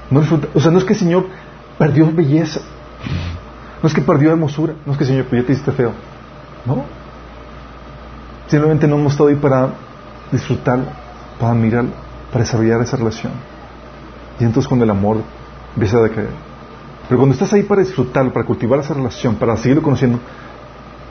[0.10, 0.22] No
[0.54, 1.28] o sea, no es que el Señor
[1.78, 2.62] perdió belleza,
[3.82, 5.94] no es que perdió hermosura, no es que el Señor, te hiciste feo.
[6.66, 6.84] No.
[8.48, 9.70] Simplemente no hemos estado ahí para
[10.32, 10.86] disfrutarlo,
[11.40, 11.92] para mirarlo,
[12.32, 13.32] para desarrollar esa relación.
[14.40, 15.18] Y entonces cuando el amor
[15.76, 16.30] empieza a decaer.
[17.08, 20.20] Pero cuando estás ahí para disfrutarlo, para cultivar esa relación, para seguirlo conociendo,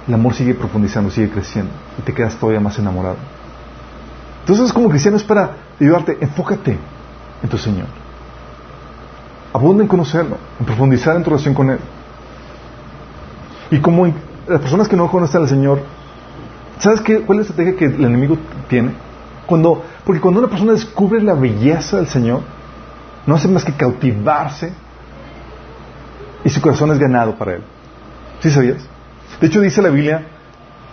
[0.09, 3.17] el amor sigue profundizando, sigue creciendo y te quedas todavía más enamorado.
[4.41, 6.79] Entonces, como cristiano es para ayudarte, enfócate
[7.43, 7.87] en tu Señor.
[9.53, 11.79] Abunda en conocerlo, en profundizar en tu relación con Él.
[13.71, 15.83] Y como las personas que no conocen al Señor,
[16.79, 18.39] ¿sabes qué, cuál es la estrategia que el enemigo
[18.69, 18.93] tiene?
[19.47, 22.41] Cuando, porque cuando una persona descubre la belleza del Señor,
[23.27, 24.73] no hace más que cautivarse
[26.45, 27.63] y su corazón es ganado para Él.
[28.41, 28.89] ¿Sí sabías?
[29.41, 30.23] De hecho, dice la Biblia,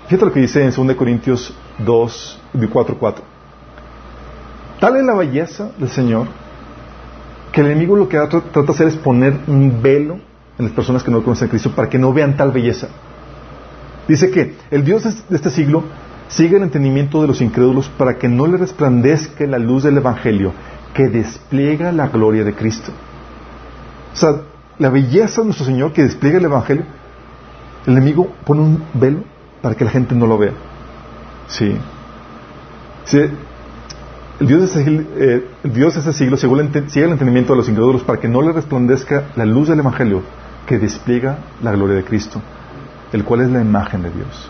[0.07, 2.41] fíjate lo que dice en 2 Corintios 2,
[2.71, 3.23] 4, 4.
[4.79, 6.27] Tal es la belleza del Señor
[7.51, 10.19] que el enemigo lo que trata de hacer es poner un velo
[10.57, 12.89] en las personas que no conocen a Cristo para que no vean tal belleza.
[14.07, 15.83] Dice que el Dios de este siglo
[16.27, 20.51] sigue el entendimiento de los incrédulos para que no le resplandezca la luz del Evangelio
[20.93, 22.91] que despliega la gloria de Cristo.
[24.13, 24.41] O sea,
[24.77, 26.83] la belleza de nuestro Señor que despliega el Evangelio,
[27.85, 29.23] el enemigo pone un velo
[29.61, 30.53] para que la gente no lo vea.
[31.47, 31.77] Sí.
[33.13, 33.31] el
[34.39, 38.51] Dios de ese, siglo, eh, sigue el, entendimiento de los incrédulos para que no le
[38.51, 40.23] resplandezca la luz del Evangelio
[40.65, 42.41] que despliega la gloria de Cristo,
[43.13, 44.49] el cual es la imagen de Dios.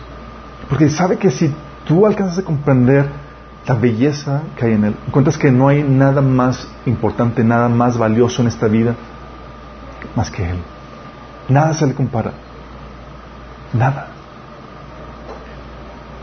[0.68, 1.52] Porque sabe que si
[1.86, 3.06] tú alcanzas a comprender
[3.66, 7.98] la belleza que hay en Él, encuentras que no hay nada más importante, nada más
[7.98, 8.94] valioso en esta vida
[10.14, 10.56] más que Él.
[11.48, 12.32] Nada se le compara.
[13.76, 14.08] Nada.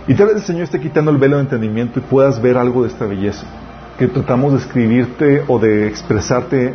[0.08, 2.84] Y tal vez el Señor esté quitando el velo de entendimiento y puedas ver algo
[2.84, 3.46] de esta belleza,
[3.98, 6.74] que tratamos de escribirte o de expresarte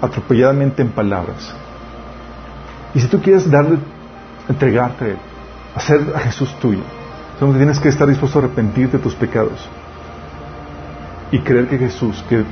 [0.00, 1.54] atropelladamente en palabras.
[2.94, 3.78] Y si tú quieres darle,
[4.48, 5.16] entregarte,
[5.74, 6.82] hacer a Jesús tuyo,
[7.34, 9.68] entonces tienes que estar dispuesto a arrepentirte de tus pecados
[11.30, 12.44] y creer que Jesús, que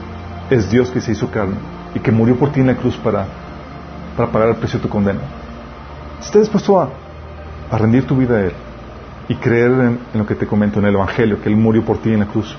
[0.50, 1.56] es Dios que se hizo carne
[1.94, 3.26] y que murió por ti en la cruz para,
[4.16, 5.20] para pagar el precio de tu condena.
[6.20, 6.90] Estás dispuesto a,
[7.70, 8.52] a rendir tu vida a Él,
[9.30, 12.12] y creer en, lo que te comento en el Evangelio, que Él murió por ti
[12.12, 12.56] en la cruz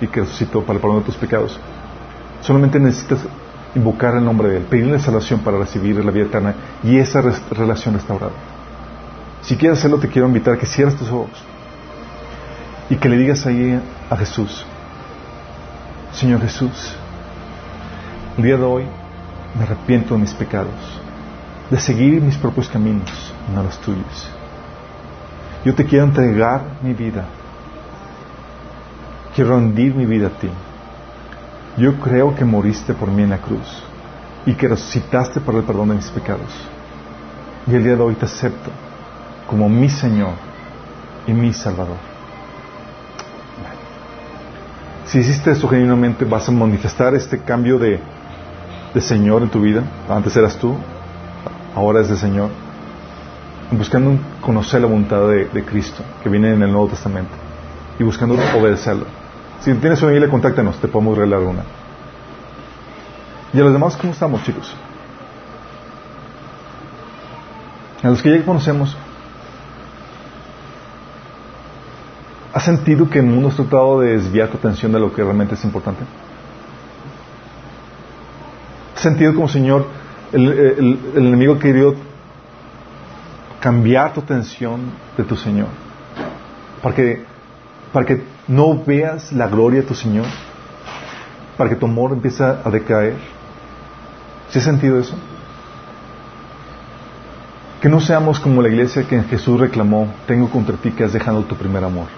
[0.00, 1.60] y que resucitó para el perdón de tus pecados.
[2.40, 3.20] Solamente necesitas
[3.74, 7.92] invocar el nombre de Él, pedirle salvación para recibir la vida eterna y esa relación
[7.92, 8.32] restaurada.
[9.42, 11.44] Si quieres hacerlo, te quiero invitar a que cierres tus ojos
[12.88, 14.64] y que le digas ahí a Jesús,
[16.12, 16.96] Señor Jesús,
[18.38, 18.84] el día de hoy
[19.58, 20.72] me arrepiento de mis pecados,
[21.70, 24.30] de seguir mis propios caminos, no los tuyos.
[25.64, 27.24] Yo te quiero entregar mi vida.
[29.34, 30.50] Quiero rendir mi vida a ti.
[31.78, 33.82] Yo creo que moriste por mí en la cruz
[34.46, 36.52] y que resucitaste para el perdón de mis pecados.
[37.66, 38.70] Y el día de hoy te acepto
[39.48, 40.34] como mi Señor
[41.26, 41.96] y mi Salvador.
[45.06, 48.00] Si hiciste eso genuinamente, vas a manifestar este cambio de,
[48.92, 49.82] de Señor en tu vida.
[50.08, 50.76] Antes eras tú,
[51.74, 52.63] ahora es de Señor
[53.70, 57.32] buscando conocer la voluntad de, Cristo que viene en el Nuevo Testamento
[57.98, 59.06] y buscando obedecerlo.
[59.60, 61.62] Si tienes una Biblia, contáctanos, te podemos regalar una.
[63.52, 64.74] ¿Y a los demás cómo estamos, chicos?
[68.02, 68.96] A los que ya conocemos,
[72.52, 75.54] ¿has sentido que el mundo ha tratado de desviar tu atención de lo que realmente
[75.54, 76.04] es importante?
[78.94, 79.86] ¿Has sentido como Señor
[80.32, 81.94] el, el, el enemigo querido
[83.64, 84.78] cambiar tu atención
[85.16, 85.68] de tu Señor.
[86.82, 87.24] Para que,
[87.94, 90.26] para que no veas la gloria de tu Señor.
[91.56, 93.16] Para que tu amor empiece a decaer.
[94.50, 95.14] ¿Sí has sentido eso?
[97.80, 101.42] Que no seamos como la iglesia que Jesús reclamó, tengo contra ti que has dejado
[101.44, 102.08] tu primer amor.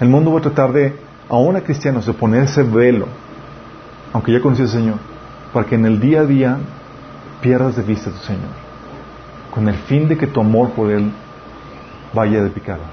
[0.00, 3.08] El mundo va a tratar de, aún a cristianos, de ponerse velo,
[4.14, 4.96] aunque ya conoces al Señor,
[5.52, 6.56] para que en el día a día
[7.42, 8.71] pierdas de vista a tu Señor,
[9.52, 11.12] con el fin de que tu amor por Él
[12.14, 12.84] vaya de picada,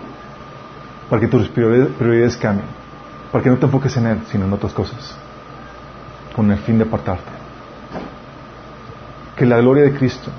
[1.09, 2.67] para que tus prioridades cambien,
[3.31, 5.17] para que no te enfoques en Él, sino en otras cosas,
[6.35, 7.31] con el fin de apartarte.
[9.37, 10.29] Que la gloria de Cristo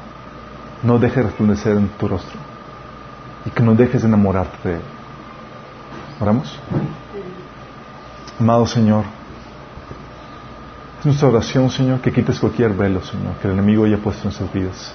[0.83, 2.39] no deje resplandecer en tu rostro
[3.47, 4.83] y que no dejes de enamorarte de Él.
[6.21, 6.61] ¿Oramos?
[8.39, 9.05] Amado Señor,
[10.99, 14.25] es nuestra oración, Señor, que quites cualquier velo, Señor, que el enemigo haya puesto en
[14.25, 14.95] nuestras vidas,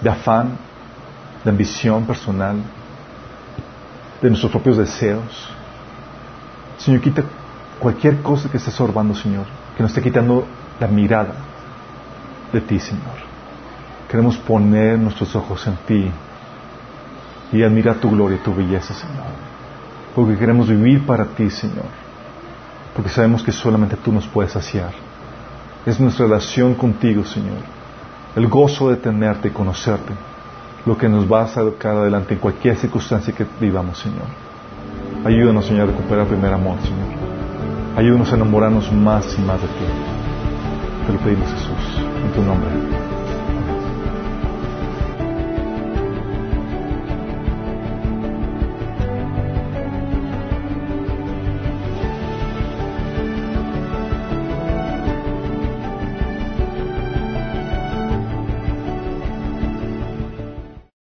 [0.00, 0.50] de afán,
[1.44, 2.56] de ambición personal,
[4.20, 5.48] de nuestros propios deseos.
[6.78, 7.22] Señor, quita
[7.78, 10.46] cualquier cosa que esté sorbando, Señor, que nos esté quitando
[10.80, 11.34] la mirada
[12.52, 13.26] de ti, Señor.
[14.10, 16.10] Queremos poner nuestros ojos en ti
[17.52, 19.26] y admirar tu gloria y tu belleza, Señor.
[20.14, 21.86] Porque queremos vivir para ti, Señor.
[22.94, 24.92] Porque sabemos que solamente tú nos puedes saciar.
[25.84, 27.75] Es nuestra relación contigo, Señor.
[28.36, 30.12] El gozo de tenerte y conocerte.
[30.84, 34.26] Lo que nos va a sacar adelante en cualquier circunstancia que vivamos, Señor.
[35.24, 37.08] Ayúdanos, Señor, a recuperar primer amor, Señor.
[37.96, 39.84] Ayúdanos a enamorarnos más y más de ti.
[41.06, 43.05] Te lo pedimos, Jesús, en tu nombre.